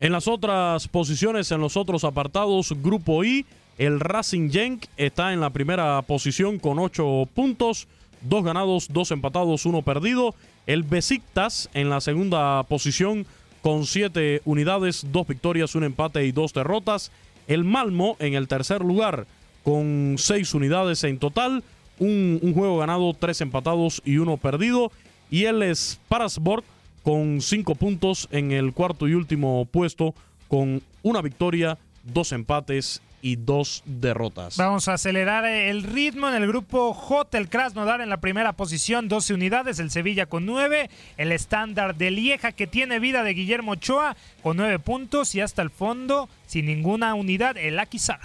En 0.00 0.12
las 0.12 0.26
otras 0.26 0.88
posiciones, 0.88 1.52
en 1.52 1.60
los 1.60 1.76
otros 1.76 2.04
apartados, 2.04 2.72
Grupo 2.82 3.22
I, 3.22 3.44
el 3.76 4.00
Racing 4.00 4.50
Genk 4.50 4.86
está 4.96 5.34
en 5.34 5.40
la 5.40 5.50
primera 5.50 6.00
posición 6.00 6.58
con 6.58 6.78
ocho 6.78 7.28
puntos, 7.34 7.86
dos 8.22 8.42
ganados, 8.42 8.88
dos 8.90 9.10
empatados, 9.10 9.66
uno 9.66 9.82
perdido. 9.82 10.34
El 10.66 10.84
Besiktas 10.84 11.68
en 11.74 11.90
la 11.90 12.00
segunda 12.00 12.62
posición 12.62 13.26
con 13.60 13.84
siete 13.84 14.40
unidades, 14.46 15.04
dos 15.12 15.26
victorias, 15.26 15.74
un 15.74 15.84
empate 15.84 16.24
y 16.24 16.32
dos 16.32 16.54
derrotas. 16.54 17.12
El 17.46 17.64
Malmo 17.64 18.16
en 18.20 18.32
el 18.32 18.48
tercer 18.48 18.80
lugar 18.80 19.26
con 19.64 20.14
seis 20.16 20.54
unidades 20.54 21.04
en 21.04 21.18
total, 21.18 21.62
un, 21.98 22.54
juego 22.54 22.78
ganado, 22.78 23.12
tres 23.12 23.42
empatados 23.42 24.00
y 24.06 24.16
uno 24.16 24.38
perdido. 24.38 24.90
Y 25.30 25.44
el 25.44 25.76
Sparasborg 25.76 26.64
con 27.02 27.40
cinco 27.40 27.74
puntos 27.74 28.28
en 28.30 28.52
el 28.52 28.72
cuarto 28.72 29.08
y 29.08 29.14
último 29.14 29.66
puesto, 29.66 30.14
con 30.48 30.82
una 31.02 31.22
victoria, 31.22 31.78
dos 32.04 32.32
empates 32.32 33.00
y 33.22 33.36
dos 33.36 33.82
derrotas. 33.84 34.56
Vamos 34.56 34.88
a 34.88 34.94
acelerar 34.94 35.44
el 35.44 35.82
ritmo 35.82 36.28
en 36.28 36.34
el 36.34 36.46
grupo 36.46 36.94
J, 36.94 37.38
el 37.38 37.48
Krasnodar 37.48 38.00
en 38.00 38.08
la 38.08 38.20
primera 38.20 38.52
posición, 38.54 39.08
12 39.08 39.34
unidades, 39.34 39.78
el 39.78 39.90
Sevilla 39.90 40.26
con 40.26 40.46
9, 40.46 40.90
el 41.16 41.32
estándar 41.32 41.96
de 41.96 42.10
Lieja 42.10 42.52
que 42.52 42.66
tiene 42.66 42.98
vida 42.98 43.22
de 43.22 43.34
Guillermo 43.34 43.72
Ochoa 43.72 44.16
con 44.42 44.56
9 44.56 44.78
puntos 44.78 45.34
y 45.34 45.40
hasta 45.40 45.62
el 45.62 45.70
fondo, 45.70 46.28
sin 46.46 46.66
ninguna 46.66 47.14
unidad, 47.14 47.56
el 47.56 47.78
Akizar. 47.78 48.20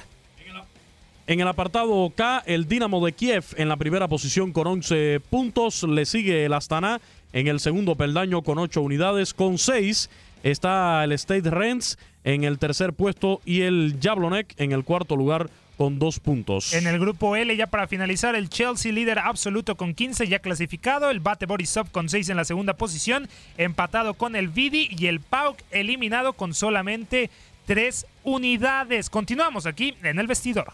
En 1.27 1.39
el 1.39 1.47
apartado 1.47 2.13
K, 2.15 2.43
el 2.45 2.67
Dinamo 2.67 3.03
de 3.03 3.13
Kiev 3.13 3.45
en 3.57 3.67
la 3.67 3.77
primera 3.77 4.07
posición 4.07 4.51
con 4.51 4.67
11 4.67 5.21
puntos, 5.27 5.81
le 5.81 6.05
sigue 6.05 6.45
el 6.45 6.53
Astana 6.53 7.01
en 7.35 7.47
el 7.47 7.59
segundo 7.59 7.95
peldaño 7.95 8.41
con 8.41 8.57
8 8.57 8.81
unidades, 8.81 9.33
con 9.33 9.57
6 9.57 10.09
está 10.41 11.03
el 11.03 11.11
State 11.11 11.49
Rents 11.49 11.97
en 12.23 12.45
el 12.45 12.57
tercer 12.59 12.93
puesto 12.93 13.41
y 13.45 13.61
el 13.61 13.97
Jablonek 14.01 14.53
en 14.57 14.71
el 14.71 14.85
cuarto 14.85 15.17
lugar 15.17 15.49
con 15.77 15.99
dos 15.99 16.21
puntos. 16.21 16.73
En 16.73 16.87
el 16.87 16.97
grupo 16.97 17.35
L, 17.35 17.53
ya 17.57 17.67
para 17.67 17.87
finalizar, 17.87 18.35
el 18.35 18.49
Chelsea 18.49 18.93
líder 18.93 19.19
absoluto 19.19 19.75
con 19.75 19.93
15 19.93 20.29
ya 20.29 20.39
clasificado, 20.39 21.09
el 21.09 21.19
Bate 21.19 21.45
Borisov 21.45 21.91
con 21.91 22.07
6 22.07 22.29
en 22.29 22.37
la 22.37 22.45
segunda 22.45 22.75
posición, 22.75 23.27
empatado 23.57 24.13
con 24.13 24.37
el 24.37 24.47
Vidi 24.47 24.87
y 24.97 25.07
el 25.07 25.19
PAOK 25.19 25.57
eliminado 25.71 26.31
con 26.33 26.53
solamente 26.53 27.29
3 27.65 28.05
unidades. 28.23 29.09
Continuamos 29.09 29.65
aquí 29.65 29.93
en 30.03 30.19
el 30.19 30.27
vestidor. 30.27 30.71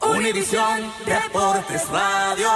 Univisión 0.00 0.80
Deportes 1.04 1.86
Radio. 1.90 2.48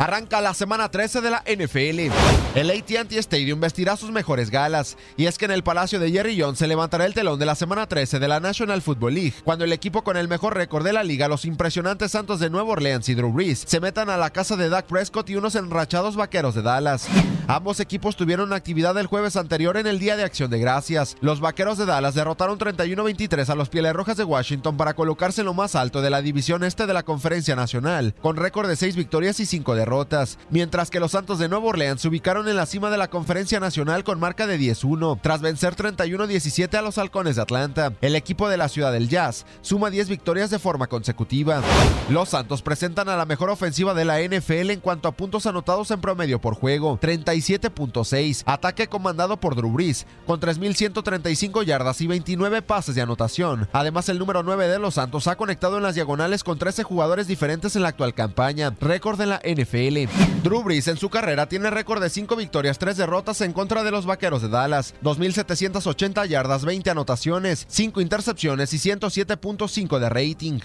Arranca 0.00 0.40
la 0.40 0.54
semana 0.54 0.90
13 0.90 1.20
de 1.20 1.28
la 1.28 1.44
NFL. 1.44 2.10
El 2.54 2.70
ATT 2.70 3.12
Stadium 3.12 3.60
vestirá 3.60 3.98
sus 3.98 4.10
mejores 4.10 4.48
galas. 4.48 4.96
Y 5.18 5.26
es 5.26 5.36
que 5.36 5.44
en 5.44 5.50
el 5.50 5.62
Palacio 5.62 6.00
de 6.00 6.10
Jerry 6.10 6.40
Jones 6.40 6.58
se 6.58 6.66
levantará 6.66 7.04
el 7.04 7.12
telón 7.12 7.38
de 7.38 7.44
la 7.44 7.54
semana 7.54 7.86
13 7.86 8.18
de 8.18 8.26
la 8.26 8.40
National 8.40 8.80
Football 8.80 9.12
League, 9.12 9.34
cuando 9.44 9.66
el 9.66 9.74
equipo 9.74 10.02
con 10.02 10.16
el 10.16 10.26
mejor 10.26 10.54
récord 10.54 10.86
de 10.86 10.94
la 10.94 11.04
liga, 11.04 11.28
los 11.28 11.44
impresionantes 11.44 12.12
Santos 12.12 12.40
de 12.40 12.48
Nueva 12.48 12.70
Orleans 12.70 13.10
y 13.10 13.14
Drew 13.14 13.30
Brees, 13.30 13.62
se 13.66 13.78
metan 13.78 14.08
a 14.08 14.16
la 14.16 14.30
casa 14.30 14.56
de 14.56 14.70
Dak 14.70 14.86
Prescott 14.86 15.28
y 15.28 15.36
unos 15.36 15.54
enrachados 15.54 16.16
vaqueros 16.16 16.54
de 16.54 16.62
Dallas. 16.62 17.06
Ambos 17.50 17.80
equipos 17.80 18.14
tuvieron 18.14 18.52
actividad 18.52 18.96
el 18.96 19.08
jueves 19.08 19.34
anterior 19.34 19.76
en 19.76 19.88
el 19.88 19.98
Día 19.98 20.16
de 20.16 20.22
Acción 20.22 20.52
de 20.52 20.60
Gracias. 20.60 21.16
Los 21.20 21.40
vaqueros 21.40 21.78
de 21.78 21.84
Dallas 21.84 22.14
derrotaron 22.14 22.60
31-23 22.60 23.48
a 23.48 23.56
los 23.56 23.68
Pieles 23.68 23.92
Rojas 23.92 24.16
de 24.16 24.22
Washington 24.22 24.76
para 24.76 24.94
colocarse 24.94 25.40
en 25.40 25.46
lo 25.46 25.52
más 25.52 25.74
alto 25.74 26.00
de 26.00 26.10
la 26.10 26.22
división 26.22 26.62
este 26.62 26.86
de 26.86 26.94
la 26.94 27.02
Conferencia 27.02 27.56
Nacional, 27.56 28.14
con 28.22 28.36
récord 28.36 28.68
de 28.68 28.76
6 28.76 28.94
victorias 28.94 29.40
y 29.40 29.46
5 29.46 29.74
derrotas 29.74 30.38
mientras 30.50 30.90
que 30.90 31.00
los 31.00 31.10
Santos 31.10 31.40
de 31.40 31.48
Nueva 31.48 31.66
Orleans 31.66 32.00
se 32.00 32.06
ubicaron 32.06 32.46
en 32.46 32.54
la 32.54 32.66
cima 32.66 32.88
de 32.88 32.98
la 32.98 33.10
Conferencia 33.10 33.58
Nacional 33.58 34.04
con 34.04 34.20
marca 34.20 34.46
de 34.46 34.56
10-1, 34.56 35.18
tras 35.20 35.40
vencer 35.40 35.74
31-17 35.74 36.72
a 36.78 36.82
los 36.82 36.98
Halcones 36.98 37.34
de 37.34 37.42
Atlanta. 37.42 37.94
El 38.00 38.14
equipo 38.14 38.48
de 38.48 38.58
la 38.58 38.68
ciudad 38.68 38.92
del 38.92 39.08
Jazz 39.08 39.44
suma 39.60 39.90
10 39.90 40.08
victorias 40.08 40.50
de 40.50 40.60
forma 40.60 40.86
consecutiva. 40.86 41.62
Los 42.10 42.28
Santos 42.28 42.62
presentan 42.62 43.08
a 43.08 43.16
la 43.16 43.26
mejor 43.26 43.50
ofensiva 43.50 43.92
de 43.92 44.04
la 44.04 44.20
NFL 44.20 44.70
en 44.70 44.78
cuanto 44.78 45.08
a 45.08 45.12
puntos 45.16 45.46
anotados 45.46 45.90
en 45.90 46.00
promedio 46.00 46.40
por 46.40 46.54
juego, 46.54 46.96
87.6. 47.40 48.42
Ataque 48.46 48.88
comandado 48.88 49.38
por 49.38 49.56
Drew 49.56 49.72
Brees, 49.72 50.06
con 50.26 50.40
3.135 50.40 51.64
yardas 51.64 52.00
y 52.00 52.06
29 52.06 52.62
pases 52.62 52.94
de 52.94 53.02
anotación. 53.02 53.68
Además, 53.72 54.08
el 54.08 54.18
número 54.18 54.42
9 54.42 54.68
de 54.68 54.78
los 54.78 54.94
Santos 54.94 55.26
ha 55.26 55.36
conectado 55.36 55.76
en 55.76 55.82
las 55.82 55.94
diagonales 55.94 56.44
con 56.44 56.58
13 56.58 56.82
jugadores 56.82 57.26
diferentes 57.26 57.76
en 57.76 57.82
la 57.82 57.88
actual 57.88 58.14
campaña, 58.14 58.74
récord 58.80 59.20
en 59.20 59.30
la 59.30 59.40
NFL. 59.44 60.10
Drew 60.42 60.62
Brees 60.62 60.88
en 60.88 60.96
su 60.96 61.10
carrera 61.10 61.48
tiene 61.48 61.70
récord 61.70 62.02
de 62.02 62.10
5 62.10 62.36
victorias, 62.36 62.78
3 62.78 62.96
derrotas 62.96 63.40
en 63.40 63.52
contra 63.52 63.82
de 63.82 63.90
los 63.90 64.06
Vaqueros 64.06 64.42
de 64.42 64.48
Dallas, 64.48 64.94
2.780 65.02 66.26
yardas, 66.26 66.64
20 66.64 66.90
anotaciones, 66.90 67.66
5 67.68 68.00
intercepciones 68.00 68.72
y 68.72 68.78
107.5 68.78 69.98
de 69.98 70.08
rating. 70.08 70.60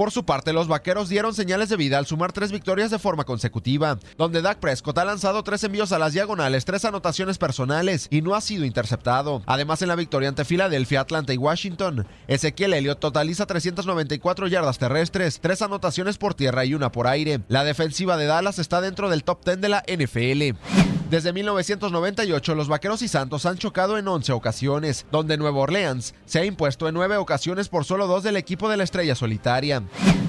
Por 0.00 0.12
su 0.12 0.24
parte, 0.24 0.54
los 0.54 0.66
vaqueros 0.66 1.10
dieron 1.10 1.34
señales 1.34 1.68
de 1.68 1.76
vida 1.76 1.98
al 1.98 2.06
sumar 2.06 2.32
tres 2.32 2.52
victorias 2.52 2.90
de 2.90 2.98
forma 2.98 3.24
consecutiva, 3.24 3.98
donde 4.16 4.40
Dak 4.40 4.58
Prescott 4.58 4.96
ha 4.96 5.04
lanzado 5.04 5.42
tres 5.42 5.62
envíos 5.62 5.92
a 5.92 5.98
las 5.98 6.14
diagonales, 6.14 6.64
tres 6.64 6.86
anotaciones 6.86 7.36
personales 7.36 8.08
y 8.10 8.22
no 8.22 8.34
ha 8.34 8.40
sido 8.40 8.64
interceptado. 8.64 9.42
Además, 9.44 9.82
en 9.82 9.88
la 9.88 9.96
victoria 9.96 10.30
ante 10.30 10.46
Filadelfia, 10.46 11.02
Atlanta 11.02 11.34
y 11.34 11.36
Washington, 11.36 12.06
Ezequiel 12.28 12.72
Elliott 12.72 12.98
totaliza 12.98 13.44
394 13.44 14.46
yardas 14.46 14.78
terrestres, 14.78 15.38
tres 15.38 15.60
anotaciones 15.60 16.16
por 16.16 16.32
tierra 16.32 16.64
y 16.64 16.72
una 16.72 16.90
por 16.90 17.06
aire. 17.06 17.40
La 17.48 17.64
defensiva 17.64 18.16
de 18.16 18.24
Dallas 18.24 18.58
está 18.58 18.80
dentro 18.80 19.10
del 19.10 19.22
top 19.22 19.44
10 19.44 19.60
de 19.60 19.68
la 19.68 19.84
NFL. 19.86 20.99
Desde 21.10 21.32
1998, 21.32 22.54
los 22.54 22.68
Vaqueros 22.68 23.02
y 23.02 23.08
Santos 23.08 23.44
han 23.44 23.58
chocado 23.58 23.98
en 23.98 24.06
11 24.06 24.30
ocasiones, 24.30 25.06
donde 25.10 25.36
Nueva 25.36 25.58
Orleans 25.58 26.14
se 26.24 26.38
ha 26.38 26.44
impuesto 26.44 26.86
en 26.86 26.94
9 26.94 27.16
ocasiones 27.16 27.68
por 27.68 27.84
solo 27.84 28.06
dos 28.06 28.22
del 28.22 28.36
equipo 28.36 28.68
de 28.68 28.76
la 28.76 28.84
estrella 28.84 29.16
solitaria. 29.16 29.82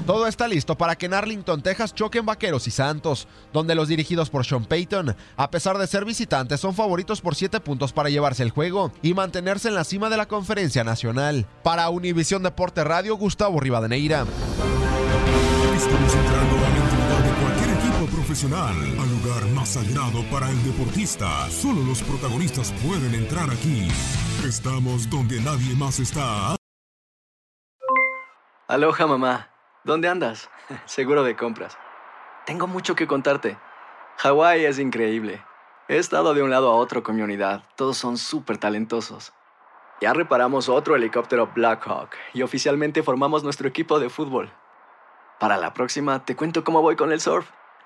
Todo 0.07 0.25
está 0.25 0.47
listo 0.47 0.75
para 0.75 0.95
que 0.95 1.05
en 1.05 1.13
Arlington, 1.13 1.61
Texas 1.61 1.93
choquen 1.93 2.25
Vaqueros 2.25 2.65
y 2.65 2.71
Santos, 2.71 3.27
donde 3.53 3.75
los 3.75 3.89
dirigidos 3.89 4.31
por 4.31 4.43
Sean 4.43 4.65
Payton, 4.65 5.15
a 5.37 5.51
pesar 5.51 5.77
de 5.77 5.85
ser 5.85 6.03
visitantes, 6.03 6.59
son 6.59 6.73
favoritos 6.73 7.21
por 7.21 7.35
7 7.35 7.59
puntos 7.59 7.93
para 7.93 8.09
llevarse 8.09 8.41
el 8.41 8.49
juego 8.49 8.91
y 9.03 9.13
mantenerse 9.13 9.67
en 9.67 9.75
la 9.75 9.83
cima 9.83 10.09
de 10.09 10.17
la 10.17 10.27
conferencia 10.27 10.83
nacional. 10.83 11.45
Para 11.61 11.89
Univisión 11.89 12.41
Deporte 12.41 12.83
Radio, 12.83 13.17
Gustavo 13.17 13.59
Rivadeneira. 13.59 14.25
Profesional, 18.31 18.77
al 18.97 19.09
lugar 19.09 19.45
más 19.53 19.73
sagrado 19.73 20.23
para 20.31 20.49
el 20.49 20.63
deportista. 20.63 21.49
Solo 21.49 21.81
los 21.83 22.01
protagonistas 22.01 22.71
pueden 22.81 23.13
entrar 23.13 23.49
aquí. 23.49 23.89
Estamos 24.47 25.09
donde 25.09 25.41
nadie 25.41 25.75
más 25.75 25.99
está. 25.99 26.55
Aloha 28.69 29.05
mamá, 29.05 29.49
¿dónde 29.83 30.07
andas? 30.07 30.49
Seguro 30.85 31.25
de 31.25 31.35
compras. 31.35 31.77
Tengo 32.45 32.67
mucho 32.67 32.95
que 32.95 33.05
contarte. 33.05 33.57
Hawái 34.19 34.63
es 34.63 34.79
increíble. 34.79 35.43
He 35.89 35.97
estado 35.97 36.33
de 36.33 36.41
un 36.41 36.51
lado 36.51 36.71
a 36.71 36.75
otro 36.75 37.03
con 37.03 37.17
mi 37.17 37.23
unidad. 37.23 37.63
Todos 37.75 37.97
son 37.97 38.17
súper 38.17 38.57
talentosos. 38.57 39.33
Ya 39.99 40.13
reparamos 40.13 40.69
otro 40.69 40.95
helicóptero 40.95 41.51
Blackhawk 41.53 42.11
y 42.33 42.43
oficialmente 42.43 43.03
formamos 43.03 43.43
nuestro 43.43 43.67
equipo 43.67 43.99
de 43.99 44.09
fútbol. 44.09 44.53
Para 45.37 45.57
la 45.57 45.73
próxima 45.73 46.23
te 46.23 46.37
cuento 46.37 46.63
cómo 46.63 46.81
voy 46.81 46.95
con 46.95 47.11
el 47.11 47.19
surf 47.19 47.45